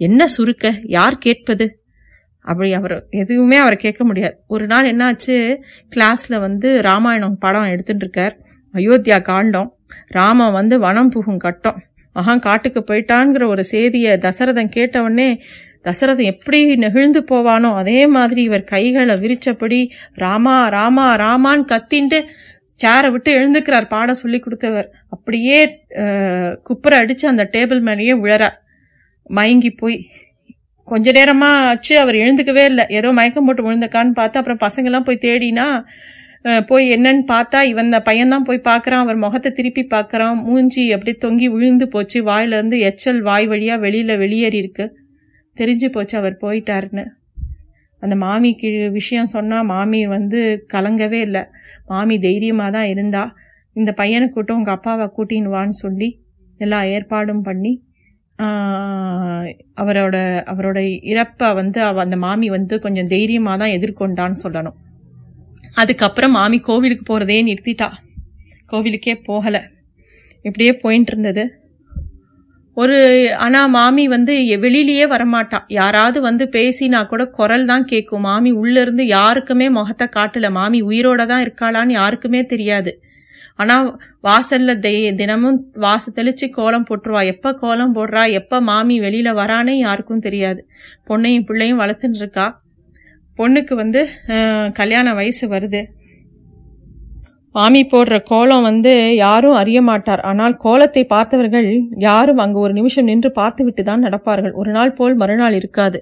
என்ன 0.00 0.28
சுருக்க? 0.28 0.74
யார் 0.82 1.18
கேட்பது? 1.18 1.66
அப்படி 2.38 2.72
அவர் 2.72 3.06
எதுவுமே 3.10 3.56
அவரை 3.56 3.78
கேட்க 3.78 4.04
முடியாது. 4.04 4.36
ஒரு 4.46 4.66
நாள் 4.66 4.96
என்னாச்சு? 4.96 5.56
கிளாஸ்ல 5.96 6.40
வந்து 6.40 6.82
ராமாயணம் 6.82 7.38
படம் 7.38 7.64
எடுத்துட்டு 7.64 8.02
இருக்கார் 8.02 8.36
அயோத்தியா 8.74 9.22
காண்டம். 9.22 9.76
ராமன் 10.06 10.52
வந்து 10.52 10.78
வனம் 10.78 11.08
புகும் 11.08 11.38
கட்டம். 11.38 11.82
மகான் 12.14 12.38
காட்டுக்கு 12.38 12.84
போயிட்டான்ங்கிற 12.86 13.46
ஒரு 13.46 13.64
செய்தியை 13.64 14.18
தசரதன் 14.18 14.72
கேட்டவொடனே 14.76 15.38
தசரதன் 15.84 16.24
எப்படி 16.24 16.76
நெகிழ்ந்து 16.76 17.24
போவானோ 17.30 17.74
அதே 17.74 18.06
மாதிரி 18.06 18.42
இவர் 18.42 18.64
கைகளை 18.64 19.14
விரிச்சபடி 19.14 19.90
ராமா 20.14 20.68
ராமா 20.68 21.16
ராமான்னு 21.16 21.64
கத்தின்ட்டு 21.66 22.20
சேரை 22.82 23.08
விட்டு 23.14 23.30
எழுந்துக்கிறார் 23.38 23.92
பாடம் 23.94 24.20
சொல்லி 24.22 24.38
கொடுத்தவர். 24.44 24.88
அப்படியே 25.14 25.58
குப்புற 26.68 26.92
அடிச்சு 27.02 27.26
அந்த 27.32 27.44
டேபிள் 27.54 27.80
மேலேயே 27.88 28.14
விழறார் 28.24 28.56
மயங்கி 29.38 29.70
போய். 29.80 29.98
கொஞ்ச 30.88 31.12
நேரமா 31.18 31.48
ஆச்சு 31.68 31.94
அவர் 32.02 32.16
எழுந்துக்கவே 32.24 32.64
இல்லை. 32.70 32.84
ஏதோ 32.98 33.08
மயக்கம் 33.18 33.46
போட்டு 33.48 33.64
விழுந்திருக்கான்னு 33.66 34.14
பார்த்தா 34.20 34.40
அப்புறம் 34.40 34.62
பசங்கெல்லாம் 34.66 35.06
போய் 35.08 35.24
தேடினா 35.26 35.66
போய் 36.70 36.84
என்னன்னு 36.96 37.22
பார்த்தா 37.30 37.60
இவன் 37.70 37.88
இந்த 37.88 37.98
பையன்தான் 38.08 38.44
போய் 38.48 38.66
பார்க்குறான். 38.68 39.04
அவர் 39.04 39.16
முகத்தை 39.22 39.50
திருப்பி 39.52 39.82
பார்க்குறான். 39.94 40.36
மூஞ்சி 40.48 40.82
அப்படியே 40.94 41.16
தொங்கி 41.24 41.46
விழுந்து 41.54 41.86
போச்சு. 41.94 42.18
வாயிலிருந்து 42.28 42.78
எச்சல் 42.88 43.20
வாய் 43.28 43.46
வழியாக 43.52 43.82
வெளியில் 43.84 44.20
வெளியேறி 44.22 44.58
இருக்கு. 44.62 44.86
தெரிஞ்சு 45.56 45.88
போச்சு 45.94 46.14
அவர் 46.20 46.36
போயிட்டாருன்னு. 46.44 47.04
அந்த 48.02 48.14
மாமிக்கு 48.24 48.68
விஷயம் 48.98 49.32
சொன்னால் 49.34 49.68
மாமி 49.72 50.00
வந்து 50.16 50.40
கலங்கவே 50.74 51.20
இல்லை. 51.28 51.42
மாமி 51.86 52.14
தைரியமாக 52.26 52.70
தான் 52.76 52.88
இருந்தா. 52.92 53.22
இந்த 53.76 53.90
பையனை 54.00 54.26
கூட்டம் 54.34 54.58
உங்கள் 54.60 54.76
அப்பாவை 54.76 55.06
கூட்டின்னு 55.16 55.54
வான்னு 55.56 55.76
சொல்லி 55.84 56.08
எல்லா 56.60 56.78
ஏற்பாடும் 56.94 57.44
பண்ணி 57.48 57.72
அவரோட 59.82 60.16
அவரோட 60.52 60.78
இறப்பை 61.12 61.48
வந்து 61.58 61.78
அவ 61.88 62.00
அந்த 62.04 62.16
மாமி 62.24 62.48
வந்து 62.56 62.74
கொஞ்சம் 62.84 63.10
தைரியமாக 63.14 63.56
தான் 63.62 63.74
எதிர்கொண்டான்னு 63.76 64.42
சொல்லணும். 64.44 64.76
அதுக்கப்புறம் 65.74 66.34
மாமி 66.38 66.58
கோவிலுக்கு 66.68 67.04
போகிறதே 67.04 67.38
நிறுத்திட்டா. 67.48 67.88
கோவிலுக்கே 68.72 69.14
போகலை. 69.28 69.62
இப்படியே 70.44 70.72
போயிட்டு 70.82 71.12
இருந்தது. 71.12 71.44
ஒரு 72.76 72.96
ஆனா 73.36 73.66
மாமி 73.66 74.08
வந்து 74.08 74.46
எ- 74.46 74.58
வெளியிலயே 74.58 75.04
வரமாட்டா. 75.12 75.58
யாராவது 75.68 76.20
வந்து 76.20 76.44
பேசினா 76.52 77.06
கூட 77.06 77.26
குரல் 77.36 77.64
தான் 77.64 77.84
கேட்கும் 77.84 78.20
மாமி 78.20 78.50
உள்ள 78.52 78.80
இருந்து 78.80 79.06
யாருக்குமே 79.06 79.68
முகத்தை 79.68 80.06
காட்டல. 80.16 80.50
மாமி 80.50 80.82
உயிரோட 80.82 81.26
தான் 81.26 81.44
இருக்காளான்னு 81.46 81.92
யாருக்குமே 81.92 82.44
தெரியாது. 82.44 82.92
ஆனா 83.58 83.74
வாசல்ல 84.24 84.72
தெய்- 84.78 85.14
தினமும் 85.14 85.58
வாச 85.74 86.12
தெளிச்சு 86.16 86.50
கோலம் 86.50 86.86
போட்டுருவா. 86.88 87.24
எப்ப 87.24 87.54
கோலம் 87.54 87.94
போடுறா? 87.94 88.30
எப்ப 88.32 88.60
மாமி 88.60 89.00
வெளியில 89.00 89.30
வரானே 89.40 89.74
யாருக்கும் 89.78 90.20
தெரியாது. 90.20 90.60
பொண்ணையும் 91.08 91.44
பிள்ளையும் 91.44 91.80
வளர்த்துட்டு 91.80 92.20
இருக்கா. 92.22 92.46
பொண்ணுக்கு 93.38 93.74
வந்து 93.74 94.02
கல்யாண 94.74 95.14
வயசு 95.14 95.48
வருது. 95.48 95.80
மாமி 97.56 97.82
போடுற 97.92 98.14
கோலம் 98.30 98.66
வந்து 98.68 98.92
யாரும் 99.24 99.56
அறிய 99.60 99.78
மாட்டார். 99.82 100.22
ஆனால் 100.30 100.54
கோலத்தை 100.64 101.02
பார்த்தவர்கள் 101.14 101.68
யாரும் 102.06 102.42
அங்கு 102.44 102.58
ஒரு 102.64 102.72
நிமிஷம் 102.72 103.08
நின்று 103.10 103.30
பார்த்துவிட்டு 103.40 103.82
தான் 103.84 104.04
நடப்பார்கள். 104.06 104.54
ஒரு 104.60 104.70
நாள் 104.76 104.96
போல் 104.98 105.16
மறுநாள் 105.22 105.56
இருக்காது. 105.60 106.00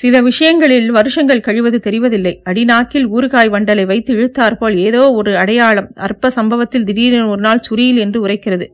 சில 0.00 0.20
விஷயங்களில் 0.22 0.88
வருஷங்கள் 0.98 1.44
கழிவது 1.46 1.78
தெரிவதில்லை. 1.86 2.34
அடிநாக்கில் 2.50 3.06
ஊறுகாய் 3.16 3.52
வண்டலை 3.54 3.84
வைத்து 3.86 4.10
இழுத்தாற்போல் 4.14 4.76
ஏதோ 4.88 5.02
ஒரு 5.12 5.32
அடையாளம் 5.36 5.88
அற்ப 6.06 6.30
சம்பவத்தில் 6.38 6.86
திடீரென 6.90 7.24
ஒரு 7.34 7.42
நாள் 7.48 7.64
சுரியில் 7.68 8.02
என்று 8.04 8.20
உரைக்கிறது. 8.26 8.68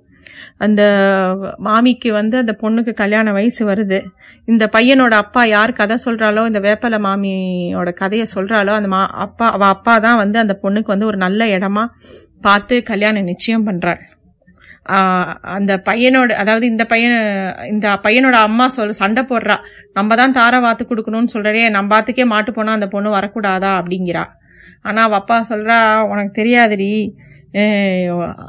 அந்த 0.64 0.82
மாமிக்கு 1.68 2.10
வந்து 2.20 2.36
அந்த 2.42 2.54
பொண்ணுக்கு 2.62 2.94
கல்யாண 3.02 3.26
வயசு 3.38 3.62
வருது. 3.70 4.00
இந்த 4.52 4.64
பையனோட 4.76 5.14
அப்பா 5.24 5.44
யார் 5.56 5.78
கதை 5.80 5.98
சொல்கிறாலோ 6.06 6.44
இந்த 6.50 6.62
வேப்பல 6.68 6.98
மாமியோட 7.06 7.92
கதையை 8.02 8.26
சொல்கிறாலோ 8.34 8.74
அந்த 8.78 8.90
மா 8.96 9.02
அப்பா 9.26 9.46
அவள் 9.56 9.72
அப்பா 9.74 9.94
தான் 10.06 10.20
வந்து 10.22 10.38
அந்த 10.44 10.56
பொண்ணுக்கு 10.64 10.94
வந்து 10.94 11.10
ஒரு 11.12 11.20
நல்ல 11.26 11.46
இடமா 11.58 11.84
பார்த்து 12.48 12.76
கல்யாணம் 12.92 13.30
நிச்சயம் 13.32 13.68
பண்ணுறாள் 13.68 14.02
அந்த 15.56 15.72
பையனோட 15.86 16.32
அதாவது 16.42 16.64
இந்த 16.72 16.84
பையன் 16.90 17.14
இந்த 17.72 17.86
பையனோட 18.06 18.36
அம்மா 18.48 18.66
சொல் 18.74 18.98
சண்டை 19.02 19.22
போடுறா. 19.30 19.56
நம்ம 19.96 20.16
தான் 20.20 20.34
தாரை 20.38 20.58
வாத்து 20.64 20.82
கொடுக்கணும்னு 20.90 21.32
சொல்கிறே 21.34 21.62
நம்ம 21.76 21.88
பார்த்துக்கே 21.92 22.24
மாட்டு 22.32 22.52
போனால் 22.56 22.76
அந்த 22.78 22.88
பொண்ணு 22.94 23.14
வரக்கூடாதா 23.16 23.70
அப்படிங்கிறா. 23.78 24.24
ஆனால் 24.88 25.04
அவள் 25.06 25.20
அப்பா 25.20 25.36
சொல்கிறா 25.52 25.78
உனக்கு 26.10 26.32
தெரியாதுடி. 26.40 26.90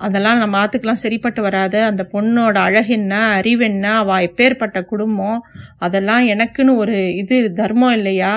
அதெல்லாம் 0.06 0.40
நம்ம 0.42 0.56
ஆத்துக்கெலாம் 0.62 1.02
சரிப்பட்டு 1.04 1.42
வராது. 1.42 1.80
அந்த 1.90 2.04
பொண்ணோட 2.14 2.56
அழகு 2.68 2.94
என்ன 3.00 3.16
அறிவு 3.40 3.64
என்ன 3.66 3.88
எப்பேற்பட்ட 4.28 4.80
குடும்பம் 4.92 5.40
அதெல்லாம் 5.86 6.24
எனக்குன்னு 6.34 6.74
ஒரு 6.84 6.96
இது 7.22 7.38
தர்மம் 7.60 7.96
இல்லையா? 8.00 8.32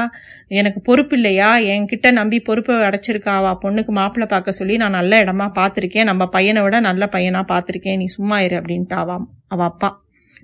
எனக்கு 0.61 0.81
பொறுப்பு 0.89 1.17
இல்லையா? 1.19 1.51
என்கிட்ட 1.75 2.11
நம்பி 2.19 2.39
பொறுப்பை 2.49 2.75
அடைச்சிருக்கா 2.89 3.33
அவள் 3.41 3.61
பொண்ணுக்கு 3.65 3.95
மாப்பிள்ளை 4.01 4.29
பார்க்க 4.35 4.59
சொல்லி 4.61 4.77
நான் 4.83 4.99
நல்ல 5.01 5.23
இடமா 5.25 5.47
பார்த்துருக்கேன். 5.61 6.09
நம்ம 6.11 6.27
பையனை 6.37 6.63
விட 6.67 6.81
நல்ல 6.91 7.07
பையனாக 7.17 7.51
பார்த்துருக்கேன். 7.53 7.99
நீ 8.03 8.09
சும்மா 8.19 8.39
இரு 8.47 8.59
அப்படின்ட்டு 8.61 8.99
அவ 9.03 9.19
அவ 9.55 9.63
அப்பா. 9.73 9.91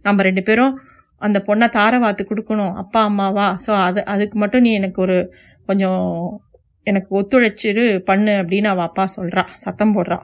நம்ம 0.02 0.23
ரெண்டு 0.28 0.43
பேரும் 0.43 0.75
அந்த 1.23 1.38
பொண்ணை 1.47 1.66
தாரவாத்து 1.78 2.23
கொடுக்கணும். 2.31 2.75
அப்பா 2.83 3.02
அம்மாவா? 3.11 3.47
ஸோ 3.66 3.73
அது 3.88 4.00
அதுக்கு 4.14 4.38
மட்டும் 4.38 4.64
நீ 4.66 4.73
எனக்கு 4.81 5.00
ஒரு 5.07 5.19
கொஞ்சம் 5.69 6.02
எனக்கு 6.85 7.11
ஒத்துழைச்சிரு 7.21 7.99
பண்ணு 7.99 8.31
அப்படின்னு 8.31 8.67
அவ 8.67 8.83
அப்பா 8.83 9.05
சொல்றா. 9.17 9.45
சத்தம் 9.55 9.95
போடுறா. 9.97 10.19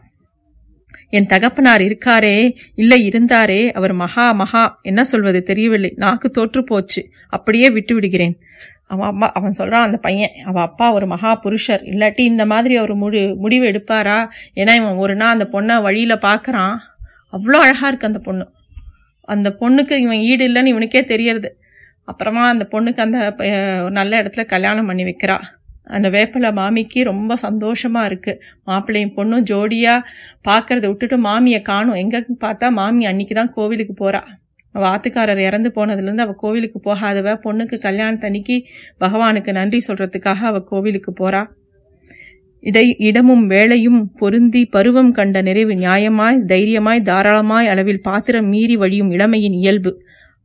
என் 1.09 1.27
தகப்பனார் 1.27 1.81
இருக்காரே 1.81 2.37
இல்லை 2.75 3.09
இருந்தாரே 3.09 3.73
அவர் 3.73 3.93
மகா 3.93 4.33
மகா 4.33 4.79
என்ன 4.83 5.05
சொல்வது 5.05 5.43
தெரியவில்லை. 5.43 5.93
நாக்கு 5.97 6.31
தோற்று 6.31 6.65
போச்சு. 6.65 7.03
அப்படியே 7.29 7.71
விட்டு 7.71 7.95
விடுகிறேன். 7.95 8.37
அவன் 8.87 9.09
அம்மா 9.09 9.27
அவன் 9.33 9.55
சொல்றான் 9.59 9.87
அந்த 9.89 9.97
பையன் 9.97 10.31
அவள் 10.45 10.63
அப்பா 10.63 10.93
ஒரு 10.93 11.07
மகா 11.07 11.35
புருஷர். 11.35 11.83
இல்லாட்டி 11.83 12.21
இந்த 12.21 12.47
மாதிரி 12.47 12.77
அவர் 12.77 12.95
முடி 12.95 13.35
முடிவு 13.35 13.67
எடுப்பாரா? 13.67 14.19
ஏன்னா 14.55 14.75
இவன் 14.75 14.97
ஒரு 14.97 15.15
நாள் 15.15 15.35
அந்த 15.39 15.47
பொண்ணை 15.53 15.83
வழியில 15.83 16.15
பார்க்குறான் 16.15 16.77
அவ்வளோ 17.33 17.59
அழகா 17.65 17.87
இருக்கு 17.87 18.07
அந்த 18.07 18.19
பொண்ணு. 18.19 18.45
அந்த 19.29 19.57
பொண்ணுக்கு 19.61 19.97
இவன் 19.97 20.23
ஈடு 20.31 20.49
இல்லைன்னு 20.49 20.73
இவனுக்கே 20.75 21.05
தெரியறது. 21.05 21.51
அப்புறமா 22.05 22.49
அந்த 22.49 22.67
பொண்ணுக்கு 22.71 23.01
அந்த 23.01 23.19
ஒரு 23.83 23.91
நல்ல 23.91 24.23
இடத்துல 24.23 24.45
கல்யாணம் 24.45 24.87
பண்ணி 24.87 25.05
வைக்கிறா. 25.05 25.39
அந்த 25.97 26.09
வேப்பிலை 26.17 26.51
மாமிக்கு 26.61 27.01
ரொம்ப 27.11 27.37
சந்தோஷமாக 27.47 28.09
இருக்குது 28.11 28.41
மாப்பிள்ளையும் 28.69 29.15
பொண்ணும் 29.17 29.47
ஜோடியாக 29.51 30.07
பார்க்கறத 30.49 30.85
விட்டுட்டு 30.91 31.19
மாமியை 31.29 31.61
காணும். 31.71 31.99
எங்கே 32.05 32.21
பார்த்தா 32.45 32.69
மாமி 32.81 33.05
அன்னைக்கு 33.13 33.37
தான் 33.41 33.55
கோவிலுக்கு 33.57 33.97
போகிறா 34.03 34.23
வாத்துக்காரர் 34.75 35.41
இறந்து 35.47 35.69
போனதுலேருந்து 35.77 36.25
அவள் 36.25 36.43
கோவிலுக்கு 36.43 36.79
போகாதவ 36.81 37.33
பொண்ணுக்கு 37.45 37.77
கல்யாணத்தன்னைக்கு 37.87 38.57
பகவானுக்கு 38.99 39.53
நன்றி 39.53 39.81
சொல்கிறதுக்காக 39.89 40.47
அவள் 40.51 40.69
கோவிலுக்கு 40.69 41.13
போகிறா 41.13 41.41
இடை 42.63 42.85
இடமும் 43.09 43.45
வேளையும் 43.47 44.01
பொருந்தி 44.21 44.63
பருவம் 44.75 45.13
கண்ட 45.13 45.39
நிறைவு 45.43 45.75
நியாயமாய் 45.75 46.39
தைரியமாய் 46.47 47.01
தாராளமாய் 47.03 47.71
அளவில் 47.73 48.01
பாத்திரம் 48.01 48.49
மீறி 48.49 48.77
வழியும் 48.77 49.11
இளமையின் 49.11 49.57
இயல்பு. 49.61 49.93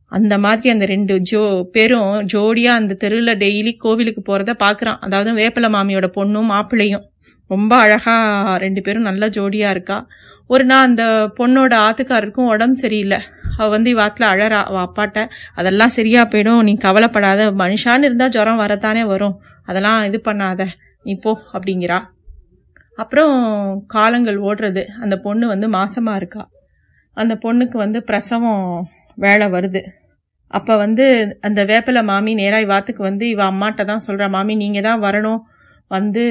அந்த 0.06 0.38
மாதிரி 0.38 0.70
அந்த 0.70 0.86
ரெண்டு 0.86 1.18
ஜோ 1.20 1.62
பேரும் 1.72 2.26
ஜோடியாக 2.32 2.80
அந்த 2.80 2.94
தெருவில் 2.94 3.36
டெய்லி 3.36 3.76
கோவிலுக்கு 3.76 4.22
போகிறத 4.26 4.52
பார்க்குறான் 4.64 4.98
அதாவது 5.00 5.32
வேப்பல 5.32 5.68
மாமியோட 5.76 6.08
பொண்ணும் 6.16 6.50
மாப்பிள்ளையும். 6.52 7.04
ரொம்ப 7.46 7.76
அழகாக 7.76 8.58
ரெண்டு 8.58 8.82
பேரும் 8.82 9.02
நல்ல 9.02 9.28
ஜோடியாக 9.28 9.70
இருக்கா. 9.70 10.06
ஒரு 10.46 10.64
நாள் 10.64 10.84
அந்த 10.84 11.32
பொண்ணோட 11.38 11.74
ஆத்துக்காரருக்கும் 11.86 12.48
உடம்பு 12.48 12.76
சரியில்லை. 12.76 13.18
அவள் 13.56 13.70
வந்து 13.70 13.94
இவாத்துல 13.94 14.24
அழறா. 14.32 14.62
அவள் 14.62 14.86
அப்பாட்ட 14.86 15.28
அதெல்லாம் 15.54 15.88
சரியாக 15.88 16.38
போயிடும். 16.38 16.62
நீ 16.62 16.76
கவலைப்படாத. 16.76 17.50
மனுஷான்னு 17.50 18.06
இருந்தால் 18.08 18.28
ஜுரம் 18.28 18.56
வரத்தானே 18.56 19.04
வரும். 19.04 19.40
அதெல்லாம் 19.64 20.04
இது 20.04 20.20
பண்ணாத. 20.24 20.66
நீ 21.02 21.14
போ 21.14 21.40
அப்படிங்கிறா. 21.52 22.02
அப்புறம் 22.96 23.34
காலங்கள் 23.86 24.40
ஓடுறது. 24.40 24.84
அந்த 25.00 25.16
பொண்ணு 25.16 25.46
வந்து 25.46 25.68
மாசமாக 25.70 26.16
இருக்கா. 26.16 26.50
அந்த 27.12 27.34
பொண்ணுக்கு 27.34 27.76
வந்து 27.76 28.02
பிரசவம் 28.02 28.88
வேலை 29.18 29.46
வருது. 29.48 29.80
அப்போ 30.46 30.76
வந்து 30.76 31.04
அந்த 31.40 31.64
வேப்பில 31.64 32.04
மாமி 32.04 32.34
நேரா 32.34 32.58
இவாத்துக்கு 32.58 33.02
வந்து 33.02 33.28
இவ 33.28 33.42
அம்மாட்ட 33.50 33.84
தான் 33.84 34.04
சொல்கிறா 34.06 34.28
மாமி 34.28 34.54
நீங்கள் 34.54 34.82
தான் 34.82 35.02
வரணும். 35.02 35.40
வந்து 35.90 36.22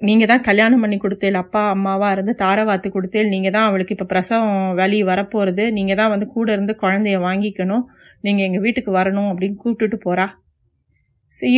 நீங்கள் 0.00 0.26
கொ- 0.26 0.30
தான் 0.32 0.40
கல்யாணம் 0.40 0.80
பண்ணி 0.80 0.98
கொடுத்தேள். 0.98 1.34
அப்பா 1.34 1.62
அம்மாவாக 1.70 2.12
இருந்து 2.12 2.34
தாரவாத்து 2.38 2.88
கொடுத்தேள். 2.90 3.28
நீங்கள் 3.28 3.52
தான் 3.52 3.68
அவளுக்கு 3.68 3.94
இப்போ 3.94 4.04
பிரசவம் 4.04 4.74
வலி 4.74 5.02
வரப்போகிறது 5.02 5.72
நீங்கள் 5.72 5.96
தான் 5.96 6.08
வந்து 6.08 6.26
கூட 6.26 6.52
இருந்து 6.52 6.74
குழந்தைய 6.82 7.18
வாங்கிக்கணும். 7.28 7.84
நீங்கள் 8.20 8.46
எங்கள் 8.46 8.60
வீட்டுக்கு 8.60 8.92
வரணும் 8.92 9.30
அப்படின்னு 9.32 9.58
கூப்பிட்டுட்டு 9.64 9.98
போகிறா 10.06 10.26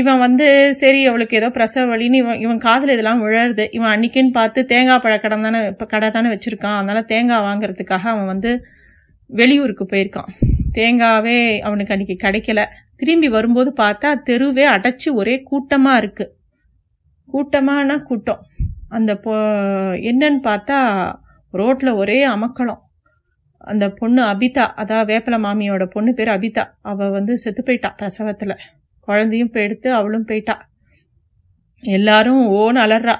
இவன் 0.00 0.18
வந்து 0.18 0.46
சரி 0.72 1.06
அவளுக்கு 1.06 1.36
ஏதோ 1.36 1.48
பிரசவ 1.48 1.96
வலின்னு 1.96 2.14
இவன் 2.14 2.40
இவன் 2.40 2.58
காதில் 2.58 2.92
இதெல்லாம் 2.92 3.22
விழருது 3.26 3.64
இவன் 3.70 3.90
அன்னைக்குன்னு 3.92 4.32
பார்த்து 4.32 4.66
தேங்காய் 4.66 5.02
பழ 5.04 5.14
தானே 5.18 5.66
இப்போ 5.66 5.86
கடை 5.86 6.10
தானே 6.10 6.28
வச்சுருக்கான். 6.34 6.78
அதனால் 6.78 7.04
தேங்காய் 7.04 7.44
வாங்குறதுக்காக 7.48 8.04
அவன் 8.04 8.26
வந்து 8.26 8.52
வெளியூருக்கு 9.32 9.84
போயிருக்கான். 9.84 10.30
தேங்காவே 10.72 11.58
அவனுக்கு 11.58 11.94
அன்றைக்கி 11.94 12.16
கிடைக்கல. 12.22 12.60
திரும்பி 12.96 13.28
வரும்போது 13.28 13.70
பார்த்தா 13.76 14.22
தெருவே 14.22 14.66
அடைச்சு 14.66 15.08
ஒரே 15.12 15.42
கூட்டமாக 15.42 16.00
இருக்குது 16.02 16.32
கூட்டமான 17.28 17.98
கூட்டம். 18.02 18.42
அந்த 18.88 19.12
பொ 19.16 19.32
என்னன்னு 20.10 20.40
பார்த்தா 20.48 20.78
ரோட்டில் 21.54 21.92
ஒரே 21.92 22.24
அமக்களம் 22.26 22.80
அந்த 23.64 23.90
பொண்ணு 23.90 24.22
அபிதா 24.22 24.64
அதாவது 24.74 25.08
வேப்பல 25.12 25.36
மாமியோட 25.44 25.84
பொண்ணு 25.84 26.14
பேர் 26.14 26.28
அபிதா. 26.28 26.64
அவள் 26.82 27.10
வந்து 27.10 27.38
செத்து 27.38 27.62
போயிட்டா 27.62 27.88
பிரசவத்தில். 27.98 28.54
குழந்தையும் 29.08 29.50
போய் 29.50 29.62
எடுத்து 29.62 29.88
அவளும் 29.92 30.24
போயிட்டா. 30.24 30.54
எல்லாரும் 31.82 32.42
ஓன்னு 32.52 32.80
அலறா. 32.84 33.16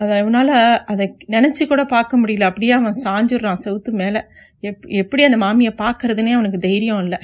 அதை 0.00 0.18
அவனால் 0.18 0.52
அதை 0.86 1.16
நினைச்சு 1.28 1.66
கூட 1.68 1.84
பார்க்க 1.84 2.20
முடியல. 2.20 2.40
அப்படியே 2.40 2.72
அவன் 2.72 3.02
சாஞ்சிடுறான் 3.04 3.62
செவுத்து 3.64 3.90
மேல. 3.90 4.28
எப் 4.60 4.86
எப்படி 4.86 5.22
அந்த 5.24 5.36
மாமியை 5.36 5.72
பார்க்கறதுனே 5.82 6.32
அவனுக்கு 6.32 6.58
தைரியம் 6.58 7.02
இல்லை. 7.02 7.18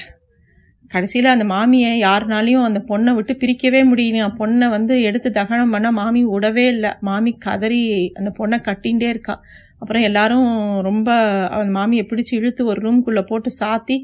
கடைசியில் 0.89 1.31
அந்த 1.31 1.45
மாமியை 1.45 1.91
யாருனாலையும் 2.07 2.63
அந்த 2.63 2.85
பொண்ணை 2.89 3.15
விட்டு 3.15 3.33
பிரிக்கவே 3.33 3.81
முடியல. 3.93 4.29
பொண்ணை 4.39 4.69
வந்து 4.71 5.03
எடுத்து 5.03 5.31
தகனம் 5.31 5.75
பண்ணால் 5.75 5.91
மாமி 5.91 6.27
விடவே 6.27 6.67
இல்லை. 6.67 6.91
மாமி 7.01 7.33
கதறி 7.39 8.13
அந்த 8.15 8.33
பொண்ணை 8.39 8.59
கட்டிகிட்டே 8.61 9.09
இருக்கா. 9.09 9.41
அப்புறம் 9.79 10.03
எல்லாரும் 10.03 10.81
ரொம்ப 10.81 11.09
அந்த 11.49 11.79
மாமியை 11.79 12.05
பிடிச்சி 12.07 12.35
இழுத்து 12.35 12.67
ஒரு 12.67 12.81
ரூம்குள்ளே 12.81 13.23
போட்டு 13.23 13.51
சாத்தி 13.61 13.97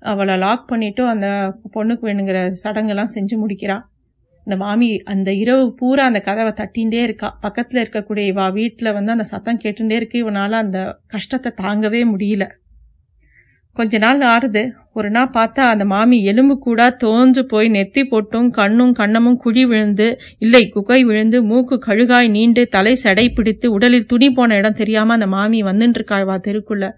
அவளை 0.00 0.36
லாக் 0.36 0.68
பண்ணிட்டு 0.68 1.06
அந்த 1.06 1.26
பொண்ணுக்கு 1.74 2.04
வேணுங்கிற 2.04 2.52
சடங்கெல்லாம் 2.64 3.14
செஞ்சு 3.14 3.36
முடிக்கிறாள் 3.42 3.84
இந்த 4.46 4.56
மாமி 4.64 4.88
அந்த 5.12 5.32
இரவு 5.32 5.74
பூரா 5.74 6.04
அந்த 6.04 6.20
கதவை 6.20 6.52
தட்டின்ண்டே 6.52 7.02
இருக்கா. 7.02 7.38
பக்கத்தில் 7.40 7.82
இருக்கக்கூடிய 7.84 8.24
இவா 8.32 8.52
வீட்டில் 8.52 8.92
வந்து 8.92 9.10
அந்த 9.10 9.24
சத்தம் 9.24 9.60
கேட்டுட்டே 9.64 9.92
இருக்கு. 9.92 10.18
இவனால 10.24 10.50
அந்த 10.64 10.98
கஷ்டத்தை 11.06 11.52
தாங்கவே 11.62 12.02
முடியல. 12.12 12.46
கொஞ்ச 13.76 13.98
நாள் 13.98 14.20
ஆறுது. 14.20 14.70
ஒரு 14.92 15.10
நாள் 15.10 15.30
பார்த்தா 15.32 15.62
அந்த 15.74 15.84
மாமி 15.84 16.24
எலும்பு 16.24 16.58
கூட 16.58 16.96
தோஞ்சு 17.04 17.42
போய் 17.42 17.68
நெத்தி 17.68 18.02
போட்டும் 18.10 18.50
கண்ணும் 18.50 18.94
கண்ணமும் 18.94 19.36
குழி 19.36 19.64
விழுந்து 19.66 20.18
இல்லை 20.38 20.68
குகை 20.68 21.04
விழுந்து 21.04 21.42
மூக்கு 21.42 21.78
கழுகாய் 21.86 22.30
நீண்டு 22.30 22.66
தலை 22.66 22.94
சடை 22.94 23.30
பிடித்து 23.30 23.72
உடலில் 23.72 24.06
துணி 24.06 24.30
போன 24.30 24.54
இடம் 24.54 24.78
தெரியாம 24.82 25.12
அந்த 25.12 25.26
மாமி 25.26 25.62
வந்துட்டு 25.62 25.98
இருக்கா 26.00 26.18
தெருக்குள்ள. 26.18 26.92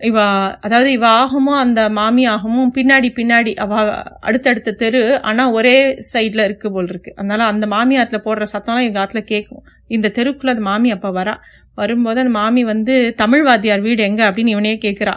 இவா 0.00 0.24
அதாவது 0.60 0.92
இவ 0.92 1.08
ஆகமும் 1.14 1.56
அந்த 1.56 1.90
மாமி 1.90 2.24
ஆகமும் 2.24 2.72
பின்னாடி 2.74 3.08
பின்னாடி 3.16 3.54
அவ 3.54 3.72
அடுத்தடுத்த 4.20 4.72
தெரு 4.72 5.00
ஆனா 5.20 5.50
ஒரே 5.50 5.74
சைட்ல 6.12 6.44
இருக்கு 6.44 6.72
போல் 6.72 6.88
இருக்கு. 6.88 7.12
அதனால 7.16 7.44
அந்த 7.44 7.66
மாமி 7.66 7.98
ஆத்துல 7.98 8.20
போடுற 8.24 8.44
சத்தம்லாம் 8.52 8.82
எங்க 8.82 9.00
ஆத்துல 9.00 9.20
கேட்கும் 9.24 9.62
இந்த 9.88 10.12
தெருக்குள்ள 10.14 10.48
அந்த 10.48 10.60
மாமி 10.62 10.90
அப்ப 10.90 11.12
வரா. 11.12 11.34
வரும்போது 11.74 12.20
அந்த 12.20 12.32
மாமி 12.32 12.64
வந்து 12.64 12.94
தமிழ் 13.14 13.42
வாத்தியார் 13.42 13.80
வீடு 13.80 14.02
எங்க? 14.02 14.30
அப்படின்னு 14.30 14.48
இவனே 14.48 14.78
கேக்குறா. 14.84 15.14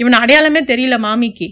இவன் 0.00 0.12
அடையாளமே 0.12 0.60
தெரியல 0.64 0.98
மாமிக்கு. 0.98 1.48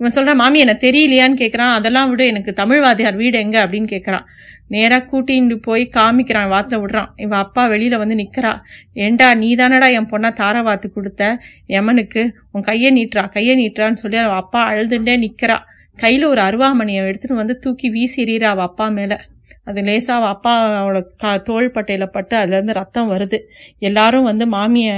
இவன் 0.00 0.14
சொல்றான் 0.14 0.34
மாமி 0.34 0.58
என்ன 0.58 0.76
தெரியலையான்னு 0.80 1.36
கேட்கறான் 1.38 1.72
அதெல்லாம் 1.72 2.10
விட 2.10 2.24
எனக்கு 2.24 2.52
தமிழ் 2.52 2.80
வாத்தியார் 2.80 3.16
வீடு 3.16 3.38
எங்க? 3.38 3.66
அப்படின்னு 3.66 3.88
கேட்கறான் 3.88 4.24
நேராக 4.68 5.08
கூட்டின்னு 5.10 5.56
போய் 5.56 5.90
காமிக்கிறான் 5.92 6.52
வாத்துல 6.52 6.78
விடுறான். 6.82 7.10
இவன் 7.16 7.38
அப்பா 7.38 7.66
வெளியில 7.66 7.98
வந்து 7.98 8.14
நிற்கிறா 8.14 8.60
ஏண்டா 8.92 9.34
நீ 9.34 9.54
தானடா 9.54 9.92
என் 9.92 10.08
பொண்ணா 10.10 10.32
தார 10.32 10.62
வாத்து 10.62 10.92
கொடுத்த? 10.92 11.38
யமனுக்கு 11.68 12.34
உன் 12.52 12.62
கையை 12.62 12.92
நீட்டுறா 12.92 13.30
கையை 13.30 13.56
நீட்டுறான்னு 13.56 13.92
சொல்லி 13.92 14.16
அவன் 14.16 14.36
அப்பா 14.36 14.72
அழுதுண்டே 14.72 15.16
நிற்கிறா 15.16 15.58
கையில் 15.96 16.24
ஒரு 16.24 16.40
அருவாமணியை 16.40 17.00
எடுத்துகிட்டு 17.08 17.34
வந்து 17.34 17.58
தூக்கி 17.58 17.90
வீசி 17.90 18.24
எறிகிறா 18.24 18.42
அவள் 18.42 18.64
அப்பா 18.64 18.88
மேலே. 18.88 19.18
அது 19.64 19.82
லேசாக 19.82 20.18
அவள் 20.18 20.28
அப்பா 20.28 20.84
அவளோட 20.84 21.02
கா 21.16 21.36
தோல் 21.36 21.70
பட்டையில் 21.70 22.06
பட்டு 22.06 22.36
அதுலேருந்து 22.36 22.72
ரத்தம் 22.72 23.10
வருது. 23.10 23.38
எல்லாரும் 23.78 24.22
வந்து 24.22 24.46
மாமியை 24.46 24.96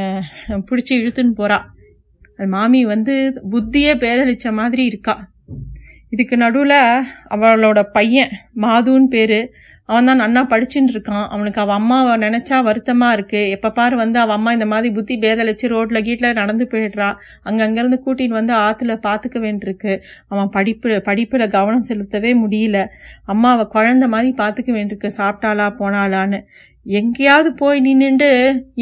பிடிச்சி 0.50 0.94
இழுத்துன்னு 1.00 1.35
போகிறா 1.38 1.61
அது 2.37 2.49
மாமி 2.49 2.85
வந்து 2.85 3.42
புத்தியே 3.50 3.92
பேதளிச்ச 3.94 4.52
மாதிரி 4.52 4.85
இருக்கா. 4.85 5.33
இதுக்கு 6.14 6.37
நடுவில் 6.44 6.80
அவளோட 7.35 7.80
பையன் 7.99 8.35
மாதுன்னு 8.64 9.12
பேர் 9.16 9.38
அவன் 9.88 10.06
தான் 10.09 10.21
நன்னா 10.23 10.42
படிச்சுட்டு 10.52 10.92
இருக்கான். 10.94 11.25
அவனுக்கு 11.35 11.59
அவ 11.62 11.73
அம்மாவை 11.73 12.12
நினச்சா 12.25 12.59
வருத்தமாக 12.68 13.16
இருக்குது 13.16 13.50
எப்போ 13.54 13.68
பாரு 13.78 13.94
வந்து 14.02 14.18
அவள் 14.23 14.37
அம்மா 14.37 14.50
இந்த 14.52 14.66
மாதிரி 14.66 14.88
புத்தி 14.94 15.14
பேதலிச்சு 15.25 15.66
ரோட்டில் 15.73 16.04
கீட்டில் 16.06 16.38
நடந்து 16.38 16.64
போயிடுறா. 16.73 17.09
அங்க 17.42 17.61
அங்கிருந்து 17.66 18.28
வந்து 18.38 18.54
ஆற்றுல 18.66 18.94
பார்த்துக்க 19.06 19.38
வேண்டியிருக்கு. 19.47 19.94
அவன் 20.28 20.50
படிப்பு 20.50 21.00
படிப்பில் 21.09 21.52
கவனம் 21.56 21.88
செலுத்தவே 21.91 22.32
முடியல. 22.45 22.80
அம்மாவை 23.34 23.67
குழந்த 23.75 24.08
மாதிரி 24.15 24.32
பார்த்துக்க 24.43 24.73
வேண்டியிருக்கு. 24.78 25.10
சாப்பிட்டாளா 25.21 25.69
போனாளான்னு. 25.80 26.41
எங்கேயாவது 26.86 27.50
போய் 27.54 27.78
நின்றுண்டு 27.80 28.30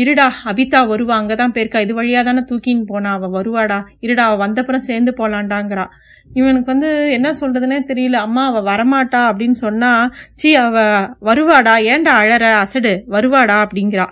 இருடா 0.03 0.29
அபிதா 0.51 0.81
வருவா. 0.93 1.17
அங்கதான் 1.21 1.55
போயிருக்கா. 1.57 1.83
இது 1.87 1.95
வழியாக 1.95 2.25
தானே 2.29 2.45
தூக்கின்னு 2.51 2.87
போனா. 2.87 3.11
அவள் 3.19 3.35
வருவாடா. 3.39 3.81
இருடா 4.07 4.25
அவள் 4.31 4.43
வந்தப்புறம் 4.47 4.87
சேர்ந்து 4.89 5.15
போலாண்டாங்கிறா 5.21 5.87
இவனுக்கு 6.35 6.71
வந்து 6.73 7.11
என்ன 7.13 7.31
சொல்றதுன்னே 7.31 7.79
தெரியல. 7.91 8.13
அம்மா 8.13 8.47
அவ 8.47 8.61
வரமாட்டா 8.71 9.21
அப்படின்னு 9.29 9.59
சொன்னா 9.65 10.11
சி 10.35 10.55
அவ 10.55 10.77
வருவாடா 11.25 11.75
ஏன்டா 11.91 12.13
அழற? 12.23 12.45
அசடு 12.65 13.05
வருவாடா? 13.09 13.57
அப்படிங்கிறா. 13.65 14.07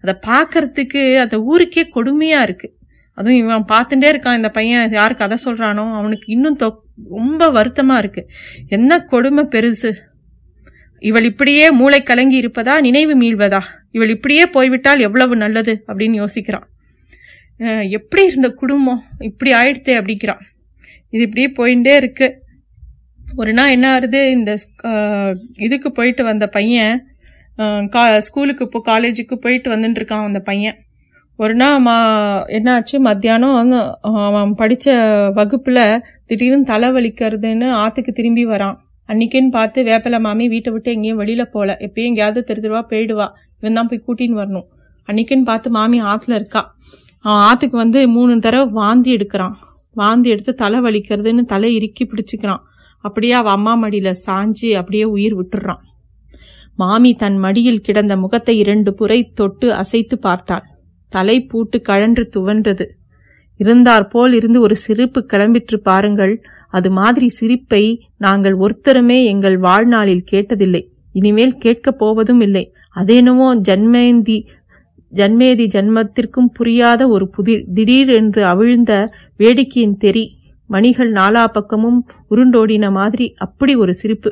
அதை 0.00 0.14
பார்க்கறதுக்கு 0.26 1.02
அந்த 1.16 1.40
ஊருக்கே 1.40 1.88
கொடுமையா 1.94 2.40
இருக்கு. 2.42 2.68
அதுவும் 3.18 3.38
இவன் 3.38 3.64
பார்த்துட்டே 3.72 4.08
இருக்கான் 4.12 4.36
இந்த 4.36 4.48
பையன் 4.48 4.90
யார் 4.90 5.14
கதை 5.14 5.38
சொல்றானோ 5.44 5.84
அவனுக்கு 5.94 6.32
இன்னும் 6.32 6.58
தொ 6.62 6.68
ரொம்ப 7.10 7.48
வருத்தமா 7.52 7.96
இருக்கு. 7.98 8.22
என்ன 8.68 9.00
கொடுமை 9.04 9.44
பெருசு? 9.44 9.90
இவள் 10.98 11.24
இப்படியே 11.24 11.70
மூளை 11.70 12.02
கலங்கி 12.02 12.40
இருப்பதா? 12.40 12.80
நினைவு 12.80 13.14
மீள்வதா? 13.20 13.60
இவள் 13.90 14.08
இப்படியே 14.08 14.46
போய்விட்டால் 14.46 14.98
எவ்வளவு 14.98 15.36
நல்லது? 15.36 15.84
அப்படின்னு 15.86 16.24
யோசிக்கிறான். 16.24 16.66
எப்படி 17.90 18.24
இருந்த 18.24 18.48
குடும்பம்? 18.50 19.02
இப்படி 19.18 19.52
ஆயிடுத்தே? 19.52 19.94
அப்படிங்கிறான். 20.00 20.42
இது 21.12 21.22
இப்படியே 21.26 21.48
போயிட்டே 21.58 21.94
இருக்கு. 22.02 22.28
ஒரு 23.40 23.52
நாள் 23.58 23.74
என்ன 23.76 23.86
ஆகுது? 23.96 24.20
இந்த 24.36 24.50
இதுக்கு 25.66 25.88
போயிட்டு 25.98 26.22
வந்த 26.30 26.46
பையன் 26.56 26.94
கா 27.94 28.02
ஸ்கூலுக்கு 28.26 28.64
இப்போ 28.66 28.80
காலேஜுக்கு 28.88 29.36
போயிட்டு 29.44 29.68
வந்துட்டு 29.72 30.00
இருக்கான் 30.00 30.28
அந்த 30.28 30.40
பையன். 30.48 30.76
ஒரு 31.38 31.54
நாள் 31.60 31.82
மா 31.86 31.94
என்னாச்சு 32.56 32.96
மத்தியானம் 33.06 33.56
வந்து 33.58 33.78
அவன் 34.28 34.52
படித்த 34.60 34.94
வகுப்பில் 35.38 35.80
திடீர்னு 36.28 36.70
தலை 36.72 36.88
வலிக்கிறதுன்னு 36.96 37.68
ஆற்றுக்கு 37.82 38.12
திரும்பி 38.18 38.44
வரான். 38.52 38.76
அன்னைக்குன்னு 39.08 39.50
பார்த்து 39.56 39.78
வேப்பலை 39.90 40.18
மாமி 40.26 40.44
வீட்டை 40.54 40.70
விட்டு 40.74 40.90
எங்கேயும் 40.96 41.20
வெளியில் 41.22 41.52
போகல 41.54 41.76
எப்பயும் 41.86 42.10
எங்கேயாவது 42.10 42.42
தெரு 42.48 42.62
தெருவா 42.64 42.82
போயிடுவா. 42.92 43.26
இவன் 43.58 43.78
தான் 43.78 43.90
போய் 43.90 44.04
கூட்டின்னு 44.06 44.40
வரணும். 44.42 44.66
அன்னைக்குன்னு 45.08 45.48
பார்த்து 45.50 45.70
மாமி 45.78 45.98
ஆற்றுல 46.12 46.38
இருக்கா. 46.40 46.62
அவன் 47.24 47.42
ஆற்றுக்கு 47.48 47.76
வந்து 47.84 48.00
மூணு 48.16 48.38
தடவை 48.46 48.66
வாந்தி 48.80 49.10
எடுக்கிறான். 49.16 49.56
வாந்தி 49.94 50.30
எடுத்து 50.30 50.54
தலை 50.54 50.80
வலிக்கிறதுன்னு 50.80 51.44
தலை 51.44 51.74
இறுக்கி 51.74 52.04
பிடிச்சிக்கிறான். 52.04 52.62
அப்படியே 53.04 53.32
அவ 53.32 53.50
அம்மா 53.50 53.82
மடியில 53.82 54.10
சாஞ்சு 54.26 54.72
அப்படியே 54.72 55.04
உயிர் 55.04 55.36
விட்டுறான். 55.38 55.82
மாமி 56.76 57.14
தன் 57.14 57.38
மடியில் 57.38 57.80
கிடந்த 57.80 58.16
முகத்தை 58.16 58.58
இரண்டு 58.58 58.94
புரை 58.94 59.30
தொட்டு 59.34 59.74
அசைத்து 59.74 60.18
பார்த்தாள். 60.18 60.62
தலை 61.08 61.44
பூட்டு 61.44 61.82
கழன்று 61.82 62.28
துவன்றது. 62.36 62.84
இருந்தாற்போல் 63.60 64.32
இருந்து 64.32 64.60
ஒரு 64.60 64.76
சிரிப்பு 64.76 65.26
கிளம்பிற்று 65.32 65.76
பாருங்கள். 65.76 66.42
அது 66.68 66.90
மாதிரி 66.90 67.28
சிரிப்பை 67.28 68.06
நாங்கள் 68.16 68.56
ஒருத்தருமே 68.56 69.24
எங்கள் 69.24 69.58
வாழ்நாளில் 69.58 70.24
கேட்டதில்லை. 70.30 70.82
இனிமேல் 71.12 71.56
கேட்கப் 71.56 71.98
போவதும் 71.98 72.40
இல்லை. 72.40 72.72
அதேனமோ 72.96 73.48
ஜன்மேந்தி 73.68 74.46
ஜன்மேதி 75.12 75.66
ஜன்மத்திற்கும் 75.74 76.50
புரியாத 76.52 77.08
ஒரு 77.08 77.28
புதிர் 77.28 77.64
திடீர் 77.74 78.08
என்று 78.08 78.44
அவிழ்ந்த 78.44 78.92
வேடிக்கையின் 79.36 79.96
தெறி 79.96 80.24
மணிகள் 80.66 81.12
நாலா 81.12 81.44
பக்கமும் 81.52 82.06
உருண்டோடின 82.30 82.90
மாதிரி 82.90 83.34
அப்படி 83.36 83.74
ஒரு 83.74 83.94
சிரிப்பு. 83.94 84.30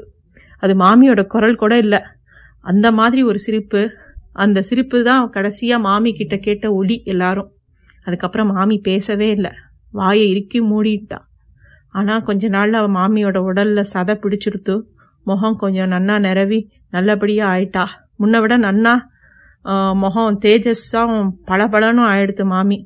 அது 0.58 0.74
மாமியோட 0.74 1.26
குரல் 1.26 1.54
கூட 1.54 1.78
இல்ல. 1.78 1.96
அந்த 2.60 2.92
மாதிரி 2.92 3.22
ஒரு 3.22 3.38
சிரிப்பு. 3.38 3.90
அந்த 4.32 4.62
சிரிப்பு 4.62 5.04
தான் 5.04 5.30
கடைசியா 5.34 5.80
மாமி 5.80 6.12
கிட்ட 6.12 6.36
கேட்ட 6.36 6.72
ஒளி 6.72 7.02
எல்லாரும். 7.04 7.50
அதுக்கப்புறம் 8.02 8.52
மாமி 8.52 8.78
பேசவே 8.78 9.30
இல்லை. 9.30 9.50
வாயை 9.90 10.28
இறுக்கி 10.30 10.60
மூடிட்டான் 10.60 11.26
ஆனா 11.88 12.18
கொஞ்ச 12.18 12.48
நாள்ல 12.48 12.72
அவ 12.72 12.88
மாமியோட 12.88 13.38
உடல்ல 13.38 13.84
சதை 13.94 14.14
பிடிச்சிருத்து 14.22 14.74
முகம் 15.26 15.56
கொஞ்சம் 15.56 15.90
நன்னா 15.90 16.18
நிரவி 16.18 16.60
நல்லபடியா 16.90 17.50
ஆயிட்டா. 17.50 17.84
முன்ன 18.18 18.40
விட 18.40 18.58
நன்னா 18.58 18.94
முகம் 19.94 20.38
தேஜஸ்ஸாகவும் 20.44 21.30
பளபளனும் 21.46 22.08
ஆயிடுத்து 22.12 22.44
மாமி. 22.44 22.78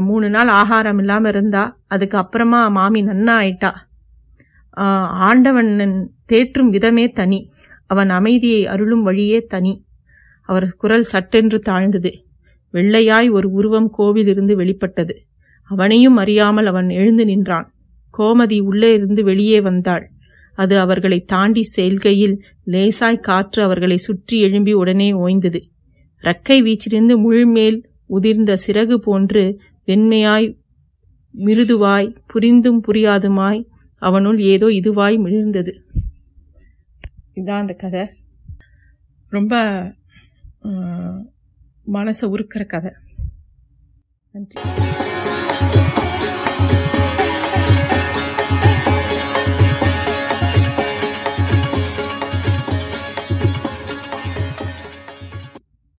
மூணு 0.00 0.26
நாள் 0.30 0.50
ஆகாரம் 0.60 0.98
இல்லாமல் 0.98 1.30
இருந்தா 1.32 1.62
அதுக்கப்புறமா 1.94 2.60
மாமி 2.70 3.00
நன்னா 3.02 3.34
ஆயிட்டா. 3.42 3.70
ஆண்டவன் 5.28 5.72
தேற்றும் 6.32 6.70
விதமே 6.74 7.06
தனி. 7.10 7.40
அவன் 7.86 8.10
அமைதியை 8.10 8.62
அருளும் 8.66 9.02
வழியே 9.02 9.40
தனி. 9.44 9.72
அவர் 10.48 10.66
குரல் 10.76 11.06
சட்டென்று 11.12 11.58
தாழ்ந்தது. 11.58 12.12
வெள்ளையாய் 12.74 13.28
ஒரு 13.30 13.48
உருவம் 13.50 13.88
கோவிலிருந்து 13.98 14.54
வெளிப்பட்டது. 14.54 15.14
அவனையும் 15.70 16.16
அறியாமல் 16.16 16.66
அவன் 16.66 16.88
எழுந்து 16.90 17.24
நின்றான். 17.24 17.68
கோமதி 18.14 18.58
உள்ளே 18.60 18.90
இருந்து 18.92 19.22
வெளியே 19.24 19.60
வந்தாள். 19.60 20.04
அது 20.54 20.78
அவர்களை 20.78 21.18
தாண்டி 21.24 21.62
செல்கையில் 21.62 22.36
லேசாய் 22.66 23.20
காற்று 23.20 23.62
அவர்களை 23.62 23.96
சுற்றி 23.96 24.40
எழும்பி 24.40 24.72
உடனே 24.72 25.12
ஓய்ந்தது. 25.12 25.60
ரக்கை 26.22 26.58
வீச்சிலிருந்து 26.62 27.16
முழுமேல் 27.16 27.78
உதிர்ந்த 28.10 28.56
சிறகு 28.66 28.94
போன்று 28.94 29.60
வெண்மையாய் 29.86 30.48
மிருதுவாய் 31.36 32.16
புரிந்தும் 32.26 32.82
புரியாதுமாய் 32.86 33.62
அவனுள் 34.02 34.40
ஏதோ 34.40 34.66
இதுவாய் 34.66 35.18
மிளிர்ந்தது. 35.18 35.72
இதான் 37.34 37.58
அந்த 37.58 37.72
கதை. 37.72 38.04
ரொம்ப 39.28 39.54
மனசை 41.92 42.26
உருக்கிற 42.26 42.66
கதை. 42.66 42.92
நன்றி. 44.30 44.60